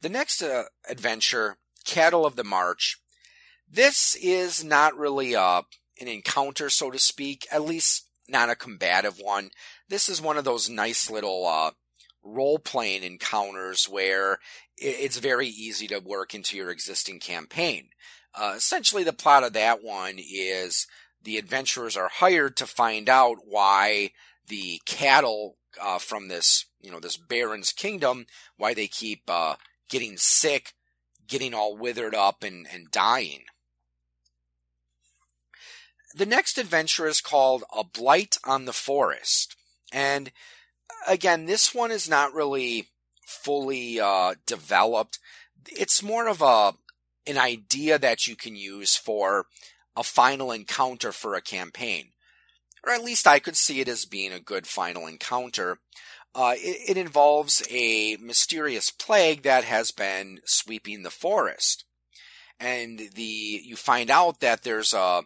The 0.00 0.08
next 0.08 0.42
uh, 0.42 0.64
adventure, 0.88 1.56
Cattle 1.84 2.24
of 2.24 2.36
the 2.36 2.44
March, 2.44 2.98
this 3.68 4.16
is 4.22 4.62
not 4.62 4.96
really 4.96 5.34
a, 5.34 5.62
an 6.00 6.08
encounter, 6.08 6.70
so 6.70 6.90
to 6.90 6.98
speak, 6.98 7.46
at 7.50 7.64
least 7.64 8.06
not 8.28 8.50
a 8.50 8.56
combative 8.56 9.18
one. 9.18 9.50
This 9.88 10.08
is 10.08 10.20
one 10.20 10.36
of 10.36 10.44
those 10.44 10.68
nice 10.68 11.10
little 11.10 11.46
uh, 11.46 11.72
role 12.22 12.58
playing 12.58 13.02
encounters 13.02 13.86
where 13.86 14.38
it's 14.76 15.18
very 15.18 15.46
easy 15.46 15.86
to 15.88 15.98
work 15.98 16.34
into 16.34 16.56
your 16.56 16.70
existing 16.70 17.20
campaign. 17.20 17.88
Uh, 18.34 18.54
essentially, 18.56 19.04
the 19.04 19.12
plot 19.12 19.44
of 19.44 19.52
that 19.52 19.82
one 19.82 20.16
is 20.18 20.86
the 21.22 21.38
adventurers 21.38 21.96
are 21.96 22.08
hired 22.08 22.56
to 22.56 22.66
find 22.66 23.08
out 23.08 23.36
why 23.44 24.10
the 24.48 24.80
cattle 24.84 25.56
uh, 25.80 25.98
from 25.98 26.28
this, 26.28 26.66
you 26.80 26.90
know, 26.90 27.00
this 27.00 27.16
Baron's 27.16 27.72
kingdom, 27.72 28.26
why 28.56 28.74
they 28.74 28.86
keep 28.86 29.22
uh, 29.28 29.54
getting 29.88 30.16
sick, 30.16 30.74
getting 31.26 31.54
all 31.54 31.76
withered 31.76 32.14
up, 32.14 32.42
and, 32.42 32.66
and 32.72 32.90
dying. 32.90 33.44
The 36.16 36.26
next 36.26 36.58
adventure 36.58 37.08
is 37.08 37.20
called 37.20 37.64
A 37.76 37.82
Blight 37.82 38.38
on 38.44 38.66
the 38.66 38.72
Forest. 38.72 39.56
And 39.92 40.30
again, 41.08 41.46
this 41.46 41.74
one 41.74 41.90
is 41.90 42.08
not 42.08 42.32
really 42.32 42.88
fully 43.26 43.98
uh, 43.98 44.34
developed. 44.46 45.18
It's 45.66 46.02
more 46.02 46.28
of 46.28 46.40
a 46.40 46.74
an 47.26 47.38
idea 47.38 47.98
that 47.98 48.26
you 48.26 48.36
can 48.36 48.54
use 48.54 48.96
for 48.96 49.46
a 49.96 50.04
final 50.04 50.52
encounter 50.52 51.10
for 51.10 51.34
a 51.34 51.40
campaign. 51.40 52.10
Or 52.84 52.92
at 52.92 53.02
least 53.02 53.26
I 53.26 53.38
could 53.38 53.56
see 53.56 53.80
it 53.80 53.88
as 53.88 54.04
being 54.04 54.32
a 54.32 54.40
good 54.40 54.66
final 54.66 55.06
encounter. 55.06 55.78
Uh, 56.34 56.54
it, 56.56 56.90
it 56.90 56.96
involves 56.98 57.66
a 57.70 58.18
mysterious 58.20 58.90
plague 58.90 59.42
that 59.42 59.64
has 59.64 59.90
been 59.90 60.40
sweeping 60.44 61.02
the 61.02 61.10
forest. 61.10 61.84
And 62.60 63.00
the, 63.14 63.22
you 63.22 63.74
find 63.74 64.10
out 64.10 64.40
that 64.40 64.62
there's 64.62 64.92
a, 64.92 65.22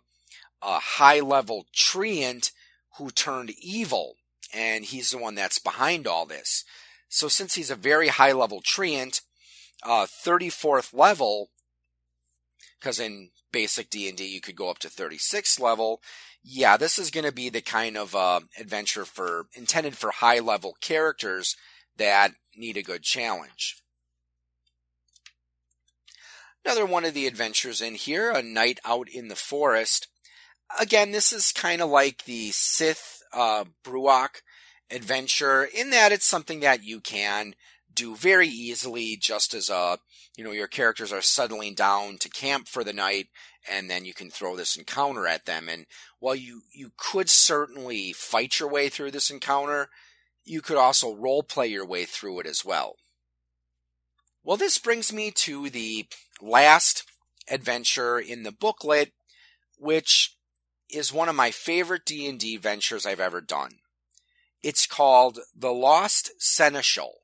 a 0.62 0.78
high 0.78 1.20
level 1.20 1.66
treant 1.74 2.50
who 2.96 3.10
turned 3.10 3.50
evil, 3.60 4.16
and 4.52 4.84
he's 4.84 5.10
the 5.10 5.18
one 5.18 5.34
that's 5.34 5.58
behind 5.58 6.06
all 6.06 6.26
this. 6.26 6.64
So 7.08 7.28
since 7.28 7.54
he's 7.54 7.70
a 7.70 7.76
very 7.76 8.08
high 8.08 8.32
level 8.32 8.60
treant, 8.60 9.22
uh, 9.82 10.06
34th 10.06 10.92
level, 10.92 11.50
because 12.78 12.98
in 12.98 13.30
basic 13.52 13.90
D&D 13.90 14.24
you 14.24 14.40
could 14.40 14.56
go 14.56 14.70
up 14.70 14.78
to 14.80 14.88
36th 14.88 15.60
level. 15.60 16.02
Yeah, 16.42 16.76
this 16.76 16.98
is 16.98 17.10
going 17.10 17.24
to 17.24 17.32
be 17.32 17.48
the 17.48 17.60
kind 17.60 17.96
of 17.96 18.14
uh, 18.14 18.40
adventure 18.58 19.04
for 19.04 19.46
intended 19.54 19.96
for 19.96 20.10
high 20.10 20.38
level 20.38 20.76
characters 20.80 21.56
that 21.96 22.32
need 22.56 22.76
a 22.76 22.82
good 22.82 23.02
challenge. 23.02 23.82
Another 26.64 26.86
one 26.86 27.04
of 27.04 27.14
the 27.14 27.26
adventures 27.26 27.80
in 27.80 27.94
here, 27.94 28.30
a 28.30 28.42
night 28.42 28.78
out 28.84 29.08
in 29.08 29.28
the 29.28 29.36
forest. 29.36 30.08
Again, 30.78 31.12
this 31.12 31.32
is 31.32 31.52
kind 31.52 31.80
of 31.80 31.88
like 31.88 32.24
the 32.24 32.50
Sith 32.50 33.22
uh, 33.32 33.64
Brujah 33.84 34.40
adventure 34.90 35.64
in 35.64 35.90
that 35.90 36.12
it's 36.12 36.26
something 36.26 36.60
that 36.60 36.82
you 36.82 37.00
can 37.00 37.54
do 37.92 38.14
very 38.14 38.48
easily 38.48 39.16
just 39.16 39.54
as 39.54 39.68
a 39.68 39.98
you 40.36 40.44
know 40.44 40.52
your 40.52 40.68
characters 40.68 41.12
are 41.12 41.20
settling 41.20 41.74
down 41.74 42.16
to 42.16 42.28
camp 42.28 42.68
for 42.68 42.84
the 42.84 42.92
night 42.92 43.26
and 43.70 43.90
then 43.90 44.04
you 44.04 44.14
can 44.14 44.30
throw 44.30 44.56
this 44.56 44.76
encounter 44.76 45.26
at 45.26 45.46
them. 45.46 45.68
And 45.68 45.86
while 46.20 46.34
you 46.34 46.62
you 46.72 46.92
could 46.96 47.28
certainly 47.28 48.12
fight 48.12 48.60
your 48.60 48.68
way 48.68 48.88
through 48.88 49.10
this 49.10 49.30
encounter 49.30 49.88
you 50.44 50.62
could 50.62 50.76
also 50.76 51.14
role 51.14 51.42
play 51.42 51.66
your 51.66 51.84
way 51.84 52.04
through 52.04 52.40
it 52.40 52.46
as 52.46 52.64
well. 52.64 52.96
Well 54.44 54.56
this 54.56 54.78
brings 54.78 55.12
me 55.12 55.30
to 55.32 55.68
the 55.68 56.06
last 56.40 57.04
adventure 57.50 58.18
in 58.18 58.44
the 58.44 58.52
booklet 58.52 59.12
which 59.76 60.37
is 60.90 61.12
one 61.12 61.28
of 61.28 61.36
my 61.36 61.50
favorite 61.50 62.04
D&D 62.04 62.56
ventures 62.56 63.06
I've 63.06 63.20
ever 63.20 63.40
done 63.40 63.78
it's 64.62 64.86
called 64.86 65.38
The 65.54 65.72
Lost 65.72 66.32
Seneschal 66.38 67.18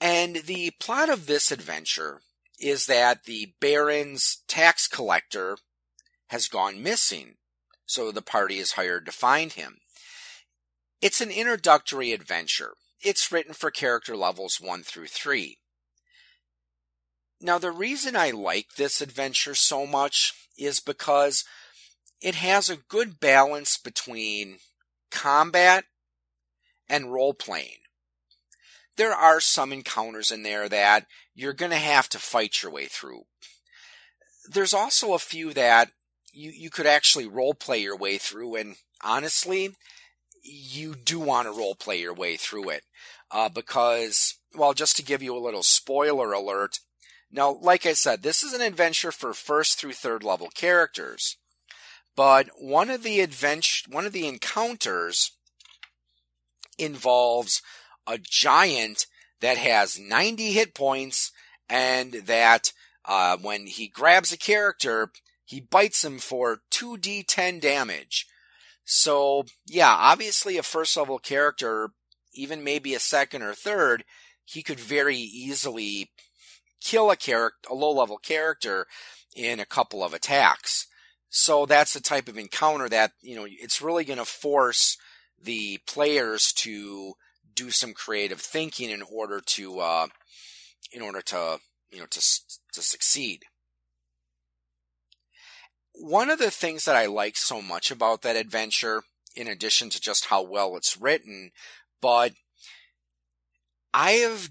and 0.00 0.36
the 0.46 0.70
plot 0.78 1.08
of 1.08 1.26
this 1.26 1.50
adventure 1.50 2.20
is 2.58 2.86
that 2.86 3.24
the 3.24 3.52
Baron's 3.60 4.42
tax 4.46 4.86
collector 4.86 5.58
has 6.28 6.48
gone 6.48 6.82
missing, 6.82 7.34
so 7.86 8.12
the 8.12 8.22
party 8.22 8.58
is 8.58 8.72
hired 8.72 9.06
to 9.06 9.12
find 9.12 9.52
him. 9.52 9.78
It's 11.00 11.20
an 11.20 11.30
introductory 11.30 12.12
adventure. 12.12 12.74
It's 13.00 13.30
written 13.30 13.54
for 13.54 13.70
character 13.70 14.16
levels 14.16 14.60
1 14.60 14.82
through 14.82 15.06
3. 15.06 15.58
Now, 17.40 17.58
the 17.58 17.70
reason 17.70 18.16
I 18.16 18.30
like 18.30 18.74
this 18.76 19.00
adventure 19.00 19.54
so 19.54 19.86
much 19.86 20.34
is 20.56 20.80
because 20.80 21.44
it 22.20 22.36
has 22.36 22.68
a 22.68 22.76
good 22.76 23.20
balance 23.20 23.78
between 23.78 24.58
combat 25.10 25.84
and 26.88 27.12
role 27.12 27.34
playing 27.34 27.78
there 28.98 29.14
are 29.14 29.40
some 29.40 29.72
encounters 29.72 30.30
in 30.30 30.42
there 30.42 30.68
that 30.68 31.06
you're 31.34 31.54
going 31.54 31.70
to 31.70 31.78
have 31.78 32.08
to 32.10 32.18
fight 32.18 32.62
your 32.62 32.72
way 32.72 32.86
through. 32.86 33.22
There's 34.50 34.74
also 34.74 35.14
a 35.14 35.20
few 35.20 35.54
that 35.54 35.92
you, 36.32 36.50
you 36.50 36.68
could 36.68 36.86
actually 36.86 37.26
role 37.26 37.54
play 37.54 37.78
your 37.78 37.96
way 37.96 38.18
through, 38.18 38.56
and 38.56 38.74
honestly, 39.02 39.70
you 40.42 40.94
do 40.96 41.20
want 41.20 41.46
to 41.46 41.52
role 41.52 41.76
play 41.76 42.00
your 42.00 42.12
way 42.12 42.36
through 42.36 42.70
it. 42.70 42.82
Uh, 43.30 43.48
because, 43.48 44.34
well, 44.54 44.74
just 44.74 44.96
to 44.96 45.04
give 45.04 45.22
you 45.22 45.36
a 45.36 45.38
little 45.38 45.62
spoiler 45.62 46.32
alert, 46.32 46.80
now, 47.30 47.56
like 47.60 47.86
I 47.86 47.92
said, 47.92 48.22
this 48.22 48.42
is 48.42 48.52
an 48.52 48.62
adventure 48.62 49.12
for 49.12 49.32
first 49.32 49.78
through 49.78 49.92
third 49.92 50.24
level 50.24 50.48
characters. 50.54 51.36
But 52.18 52.48
one 52.58 52.90
of 52.90 53.04
the 53.04 53.20
adventure, 53.20 53.88
one 53.88 54.04
of 54.04 54.12
the 54.12 54.26
encounters 54.26 55.36
involves 56.76 57.62
a 58.08 58.18
giant 58.18 59.06
that 59.40 59.56
has 59.56 60.00
90 60.00 60.50
hit 60.50 60.74
points 60.74 61.30
and 61.68 62.14
that 62.14 62.72
uh, 63.04 63.36
when 63.36 63.68
he 63.68 63.86
grabs 63.86 64.32
a 64.32 64.36
character, 64.36 65.12
he 65.44 65.60
bites 65.60 66.04
him 66.04 66.18
for 66.18 66.62
2d10 66.72 67.60
damage. 67.60 68.26
So, 68.84 69.44
yeah, 69.64 69.94
obviously 69.96 70.58
a 70.58 70.64
first 70.64 70.96
level 70.96 71.20
character, 71.20 71.90
even 72.34 72.64
maybe 72.64 72.94
a 72.94 72.98
second 72.98 73.42
or 73.42 73.54
third, 73.54 74.02
he 74.44 74.64
could 74.64 74.80
very 74.80 75.18
easily 75.18 76.10
kill 76.80 77.12
a 77.12 77.16
character, 77.16 77.68
a 77.70 77.74
low 77.74 77.92
level 77.92 78.18
character 78.18 78.88
in 79.36 79.60
a 79.60 79.64
couple 79.64 80.02
of 80.02 80.12
attacks. 80.12 80.87
So 81.30 81.66
that's 81.66 81.92
the 81.92 82.00
type 82.00 82.28
of 82.28 82.38
encounter 82.38 82.88
that, 82.88 83.12
you 83.20 83.36
know, 83.36 83.46
it's 83.48 83.82
really 83.82 84.04
going 84.04 84.18
to 84.18 84.24
force 84.24 84.96
the 85.42 85.78
players 85.86 86.52
to 86.52 87.14
do 87.54 87.70
some 87.70 87.92
creative 87.92 88.40
thinking 88.40 88.90
in 88.90 89.02
order 89.02 89.40
to 89.40 89.80
uh, 89.80 90.06
in 90.92 91.02
order 91.02 91.20
to 91.20 91.58
you 91.90 91.98
know 91.98 92.06
to 92.06 92.20
to 92.72 92.82
succeed. 92.82 93.44
One 95.92 96.30
of 96.30 96.38
the 96.38 96.52
things 96.52 96.84
that 96.84 96.94
I 96.94 97.06
like 97.06 97.36
so 97.36 97.60
much 97.60 97.90
about 97.90 98.22
that 98.22 98.36
adventure, 98.36 99.02
in 99.34 99.48
addition 99.48 99.90
to 99.90 100.00
just 100.00 100.26
how 100.26 100.42
well 100.42 100.76
it's 100.76 100.96
written, 100.96 101.50
but 102.00 102.34
I 103.92 104.12
have 104.12 104.50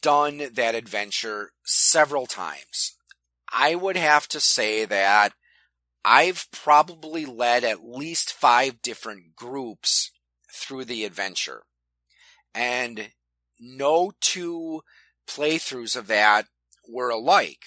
done 0.00 0.40
that 0.54 0.74
adventure 0.74 1.50
several 1.64 2.26
times. 2.26 2.96
I 3.52 3.74
would 3.74 3.96
have 3.96 4.26
to 4.28 4.40
say 4.40 4.86
that 4.86 5.34
I've 6.10 6.46
probably 6.50 7.26
led 7.26 7.64
at 7.64 7.84
least 7.84 8.32
five 8.32 8.80
different 8.80 9.36
groups 9.36 10.10
through 10.50 10.86
the 10.86 11.04
adventure 11.04 11.64
and 12.54 13.10
no 13.60 14.12
two 14.18 14.80
playthroughs 15.28 15.96
of 15.96 16.06
that 16.06 16.46
were 16.88 17.10
alike. 17.10 17.66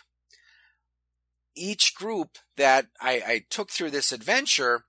Each 1.55 1.93
group 1.93 2.39
that 2.57 2.87
I, 2.99 3.11
I, 3.11 3.45
took 3.51 3.69
through 3.69 3.91
this 3.91 4.11
adventure 4.11 4.85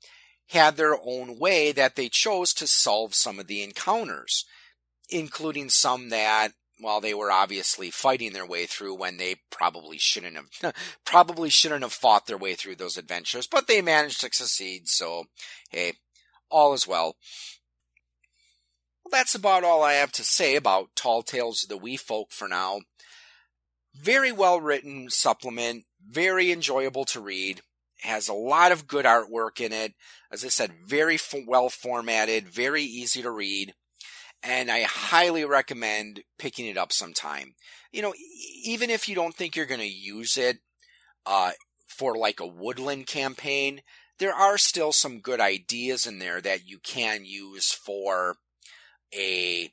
had 0.48 0.78
their 0.78 0.96
own 1.04 1.38
way 1.38 1.72
that 1.72 1.94
they 1.94 2.08
chose 2.08 2.54
to 2.54 2.66
solve 2.66 3.14
some 3.14 3.38
of 3.38 3.48
the 3.48 3.62
encounters. 3.62 4.46
including 5.10 5.68
some 5.68 6.08
that 6.08 6.52
well, 6.82 7.00
they 7.00 7.14
were 7.14 7.30
obviously 7.30 7.90
fighting 7.90 8.32
their 8.32 8.46
way 8.46 8.66
through 8.66 8.94
when 8.94 9.16
they 9.16 9.36
probably 9.50 9.98
shouldn't 9.98 10.36
have 10.36 10.74
probably 11.04 11.48
shouldn't 11.48 11.82
have 11.82 11.92
fought 11.92 12.26
their 12.26 12.38
way 12.38 12.54
through 12.54 12.76
those 12.76 12.96
adventures, 12.96 13.46
but 13.46 13.66
they 13.66 13.80
managed 13.80 14.20
to 14.20 14.30
succeed. 14.32 14.88
So, 14.88 15.24
hey, 15.70 15.94
all 16.50 16.74
is 16.74 16.86
well. 16.86 17.16
Well, 19.04 19.10
that's 19.10 19.34
about 19.34 19.64
all 19.64 19.82
I 19.82 19.94
have 19.94 20.12
to 20.12 20.24
say 20.24 20.56
about 20.56 20.94
Tall 20.94 21.22
Tales 21.22 21.62
of 21.62 21.68
the 21.68 21.76
Wee 21.76 21.96
Folk 21.96 22.30
for 22.30 22.48
now. 22.48 22.80
Very 23.94 24.32
well 24.32 24.60
written 24.60 25.10
supplement, 25.10 25.84
very 26.04 26.50
enjoyable 26.50 27.04
to 27.06 27.20
read, 27.20 27.60
has 28.00 28.28
a 28.28 28.34
lot 28.34 28.72
of 28.72 28.86
good 28.86 29.04
artwork 29.04 29.60
in 29.60 29.72
it. 29.72 29.94
As 30.30 30.44
I 30.44 30.48
said, 30.48 30.72
very 30.84 31.16
f- 31.16 31.34
well 31.46 31.68
formatted, 31.68 32.48
very 32.48 32.82
easy 32.82 33.22
to 33.22 33.30
read 33.30 33.74
and 34.42 34.70
I 34.70 34.82
highly 34.82 35.44
recommend 35.44 36.22
picking 36.38 36.66
it 36.66 36.76
up 36.76 36.92
sometime. 36.92 37.54
You 37.92 38.02
know, 38.02 38.14
even 38.64 38.90
if 38.90 39.08
you 39.08 39.14
don't 39.14 39.34
think 39.34 39.54
you're 39.54 39.66
going 39.66 39.80
to 39.80 39.86
use 39.86 40.36
it 40.36 40.58
uh, 41.26 41.52
for 41.86 42.16
like 42.16 42.40
a 42.40 42.46
woodland 42.46 43.06
campaign, 43.06 43.82
there 44.18 44.34
are 44.34 44.58
still 44.58 44.92
some 44.92 45.20
good 45.20 45.40
ideas 45.40 46.06
in 46.06 46.18
there 46.18 46.40
that 46.40 46.68
you 46.68 46.78
can 46.78 47.24
use 47.24 47.72
for 47.72 48.36
a, 49.14 49.70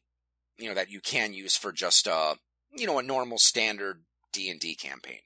you 0.57 0.69
know, 0.69 0.75
that 0.75 0.91
you 0.91 1.01
can 1.01 1.33
use 1.33 1.55
for 1.55 1.71
just 1.71 2.07
a, 2.07 2.35
you 2.71 2.85
know, 2.85 2.99
a 2.99 3.03
normal 3.03 3.37
standard 3.37 4.03
D&D 4.31 4.75
campaign. 4.75 5.21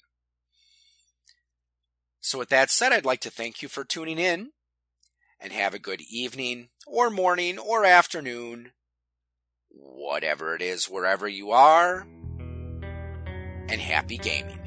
So 2.22 2.40
with 2.40 2.50
that 2.50 2.70
said, 2.70 2.94
I'd 2.94 3.06
like 3.06 3.20
to 3.22 3.32
thank 3.32 3.62
you 3.62 3.68
for 3.68 3.84
tuning 3.84 4.18
in 4.18 4.52
and 5.40 5.52
have 5.52 5.74
a 5.74 5.80
good 5.80 6.02
evening 6.02 6.70
or 6.88 7.10
morning 7.10 7.60
or 7.60 7.84
afternoon 7.84 8.72
whatever 9.74 10.56
it 10.56 10.62
is, 10.62 10.86
wherever 10.86 11.28
you 11.28 11.52
are, 11.52 12.08
and 13.70 13.82
happy 13.82 14.18
gaming. 14.18 14.60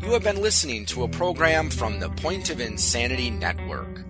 You 0.00 0.12
have 0.12 0.22
been 0.22 0.40
listening 0.40 0.86
to 0.86 1.02
a 1.02 1.08
program 1.08 1.68
from 1.70 2.00
the 2.00 2.08
Point 2.10 2.48
of 2.50 2.60
Insanity 2.60 3.30
Network. 3.30 4.04